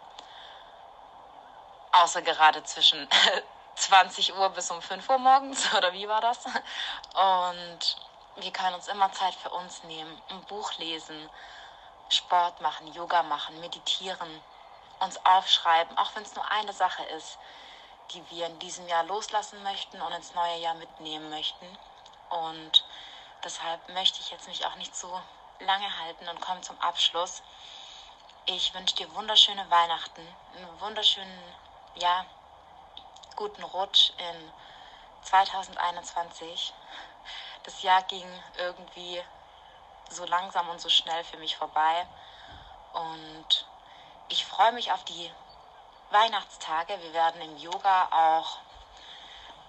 Außer 1.92 2.22
gerade 2.22 2.62
zwischen 2.64 3.08
20 3.76 4.34
Uhr 4.36 4.50
bis 4.50 4.70
um 4.70 4.82
5 4.82 5.08
Uhr 5.08 5.18
morgens, 5.18 5.72
oder 5.76 5.92
wie 5.92 6.08
war 6.08 6.20
das? 6.20 6.44
Und 6.44 8.09
wir 8.36 8.52
können 8.52 8.74
uns 8.74 8.88
immer 8.88 9.12
Zeit 9.12 9.34
für 9.34 9.50
uns 9.50 9.82
nehmen, 9.84 10.20
ein 10.28 10.44
Buch 10.44 10.72
lesen, 10.78 11.28
Sport 12.08 12.60
machen, 12.60 12.92
Yoga 12.92 13.22
machen, 13.22 13.60
meditieren, 13.60 14.42
uns 15.00 15.24
aufschreiben, 15.24 15.96
auch 15.98 16.14
wenn 16.14 16.22
es 16.22 16.34
nur 16.34 16.50
eine 16.50 16.72
Sache 16.72 17.04
ist, 17.04 17.38
die 18.12 18.30
wir 18.30 18.46
in 18.46 18.58
diesem 18.58 18.86
Jahr 18.88 19.04
loslassen 19.04 19.62
möchten 19.62 20.00
und 20.00 20.12
ins 20.12 20.34
neue 20.34 20.58
Jahr 20.58 20.74
mitnehmen 20.74 21.30
möchten. 21.30 21.66
Und 22.28 22.84
deshalb 23.44 23.88
möchte 23.90 24.20
ich 24.20 24.30
jetzt 24.30 24.48
mich 24.48 24.64
auch 24.66 24.74
nicht 24.76 24.94
so 24.94 25.20
lange 25.60 25.98
halten 25.98 26.28
und 26.28 26.40
komme 26.40 26.60
zum 26.60 26.80
Abschluss. 26.80 27.42
Ich 28.46 28.74
wünsche 28.74 28.96
dir 28.96 29.14
wunderschöne 29.14 29.70
Weihnachten, 29.70 30.26
einen 30.56 30.80
wunderschönen, 30.80 31.54
ja, 31.94 32.24
guten 33.36 33.62
Rutsch 33.62 34.10
in 34.18 34.52
2021 35.22 36.72
das 37.70 37.82
Jahr 37.82 38.02
ging 38.02 38.26
irgendwie 38.58 39.22
so 40.08 40.24
langsam 40.24 40.68
und 40.70 40.80
so 40.80 40.88
schnell 40.88 41.22
für 41.22 41.36
mich 41.36 41.56
vorbei. 41.56 42.06
Und 42.92 43.66
ich 44.28 44.44
freue 44.44 44.72
mich 44.72 44.90
auf 44.90 45.04
die 45.04 45.30
Weihnachtstage. 46.10 47.00
Wir 47.00 47.12
werden 47.12 47.40
im 47.42 47.56
Yoga 47.58 48.08
auch 48.10 48.58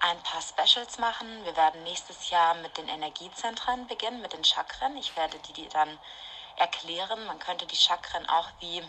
ein 0.00 0.20
paar 0.24 0.42
Specials 0.42 0.98
machen. 0.98 1.44
Wir 1.44 1.56
werden 1.56 1.84
nächstes 1.84 2.30
Jahr 2.30 2.54
mit 2.54 2.76
den 2.76 2.88
Energiezentren 2.88 3.86
beginnen, 3.86 4.20
mit 4.20 4.32
den 4.32 4.42
Chakren. 4.42 4.96
Ich 4.96 5.16
werde 5.16 5.38
die, 5.38 5.68
dann 5.68 5.96
erklären. 6.56 7.24
Man 7.26 7.38
könnte 7.38 7.66
die 7.66 7.76
Chakren 7.76 8.28
auch 8.28 8.48
wie 8.58 8.82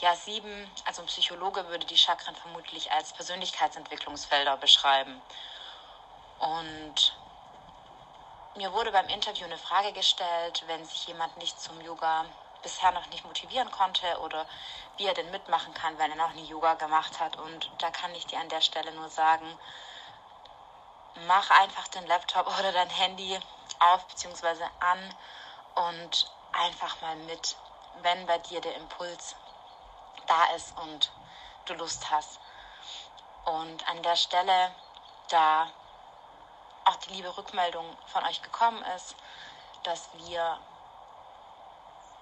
ja, 0.00 0.14
sieben, 0.14 0.70
also 0.84 1.02
ein 1.02 1.06
Psychologe 1.06 1.66
würde 1.68 1.86
die 1.86 1.96
Chakren 1.96 2.36
vermutlich 2.36 2.92
als 2.92 3.14
Persönlichkeitsentwicklungsfelder 3.14 4.58
beschreiben. 4.58 5.20
Und 6.38 7.14
mir 8.58 8.72
wurde 8.72 8.90
beim 8.90 9.06
Interview 9.06 9.44
eine 9.44 9.56
Frage 9.56 9.92
gestellt, 9.92 10.64
wenn 10.66 10.84
sich 10.84 11.06
jemand 11.06 11.36
nicht 11.36 11.60
zum 11.60 11.80
Yoga 11.80 12.24
bisher 12.62 12.90
noch 12.90 13.06
nicht 13.06 13.24
motivieren 13.24 13.70
konnte 13.70 14.18
oder 14.18 14.46
wie 14.96 15.06
er 15.06 15.14
denn 15.14 15.30
mitmachen 15.30 15.72
kann, 15.74 15.96
wenn 15.96 16.10
er 16.10 16.16
noch 16.16 16.32
nie 16.32 16.44
Yoga 16.44 16.74
gemacht 16.74 17.20
hat. 17.20 17.36
Und 17.36 17.70
da 17.78 17.90
kann 17.92 18.12
ich 18.16 18.26
dir 18.26 18.40
an 18.40 18.48
der 18.48 18.60
Stelle 18.60 18.90
nur 18.92 19.08
sagen, 19.10 19.46
mach 21.28 21.50
einfach 21.50 21.86
den 21.88 22.04
Laptop 22.08 22.46
oder 22.58 22.72
dein 22.72 22.90
Handy 22.90 23.38
auf 23.78 24.04
bzw. 24.08 24.64
an 24.80 25.14
und 25.76 26.28
einfach 26.52 27.00
mal 27.00 27.14
mit, 27.14 27.56
wenn 28.02 28.26
bei 28.26 28.38
dir 28.38 28.60
der 28.60 28.74
Impuls 28.74 29.36
da 30.26 30.44
ist 30.56 30.76
und 30.78 31.12
du 31.66 31.74
Lust 31.74 32.10
hast. 32.10 32.40
Und 33.44 33.88
an 33.88 34.02
der 34.02 34.16
Stelle, 34.16 34.74
da 35.28 35.70
auch 36.88 36.96
die 36.96 37.10
liebe 37.10 37.36
Rückmeldung 37.36 37.96
von 38.06 38.24
euch 38.24 38.40
gekommen 38.42 38.82
ist, 38.96 39.14
dass 39.82 40.08
wir 40.14 40.58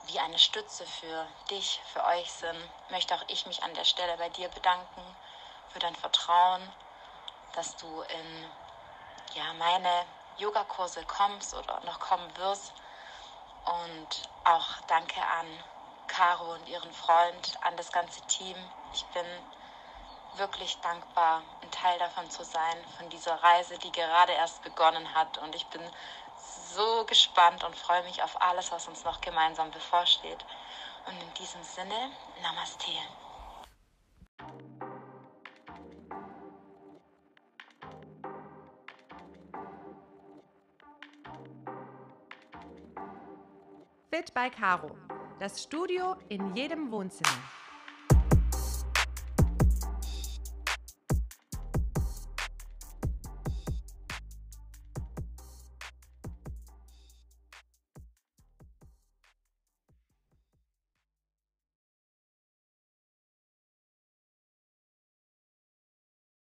wie 0.06 0.18
eine 0.20 0.38
Stütze 0.38 0.86
für 0.86 1.26
dich, 1.50 1.80
für 1.92 2.04
euch 2.04 2.30
sind, 2.30 2.58
möchte 2.90 3.14
auch 3.14 3.24
ich 3.28 3.46
mich 3.46 3.62
an 3.62 3.74
der 3.74 3.84
Stelle 3.84 4.16
bei 4.16 4.28
dir 4.28 4.48
bedanken 4.48 5.02
für 5.72 5.78
dein 5.78 5.96
Vertrauen, 5.96 6.62
dass 7.54 7.76
du 7.76 8.02
in 8.02 8.50
ja, 9.34 9.52
meine 9.54 10.04
Yogakurse 10.38 11.04
kommst 11.04 11.54
oder 11.54 11.80
noch 11.80 11.98
kommen 11.98 12.36
wirst. 12.36 12.72
Und 13.64 14.28
auch 14.44 14.80
danke 14.86 15.20
an 15.20 15.46
Caro 16.06 16.54
und 16.54 16.68
ihren 16.68 16.92
Freund, 16.92 17.58
an 17.62 17.76
das 17.76 17.90
ganze 17.90 18.20
Team. 18.22 18.56
Ich 18.92 19.04
bin 19.06 19.26
wirklich 20.38 20.76
dankbar, 20.78 21.42
ein 21.62 21.70
Teil 21.70 21.98
davon 21.98 22.30
zu 22.30 22.44
sein, 22.44 22.76
von 22.98 23.08
dieser 23.10 23.34
Reise, 23.42 23.78
die 23.78 23.92
gerade 23.92 24.32
erst 24.32 24.62
begonnen 24.62 25.14
hat. 25.14 25.38
Und 25.38 25.54
ich 25.54 25.66
bin 25.66 25.82
so 26.74 27.04
gespannt 27.04 27.64
und 27.64 27.76
freue 27.76 28.02
mich 28.04 28.22
auf 28.22 28.40
alles, 28.40 28.70
was 28.72 28.88
uns 28.88 29.04
noch 29.04 29.20
gemeinsam 29.20 29.70
bevorsteht. 29.70 30.44
Und 31.06 31.20
in 31.22 31.34
diesem 31.34 31.62
Sinne, 31.62 32.10
Namaste. 32.42 32.90
Fit 44.10 44.32
by 44.34 44.50
Caro. 44.50 44.96
Das 45.38 45.62
Studio 45.62 46.16
in 46.28 46.54
jedem 46.56 46.90
Wohnzimmer. 46.90 47.65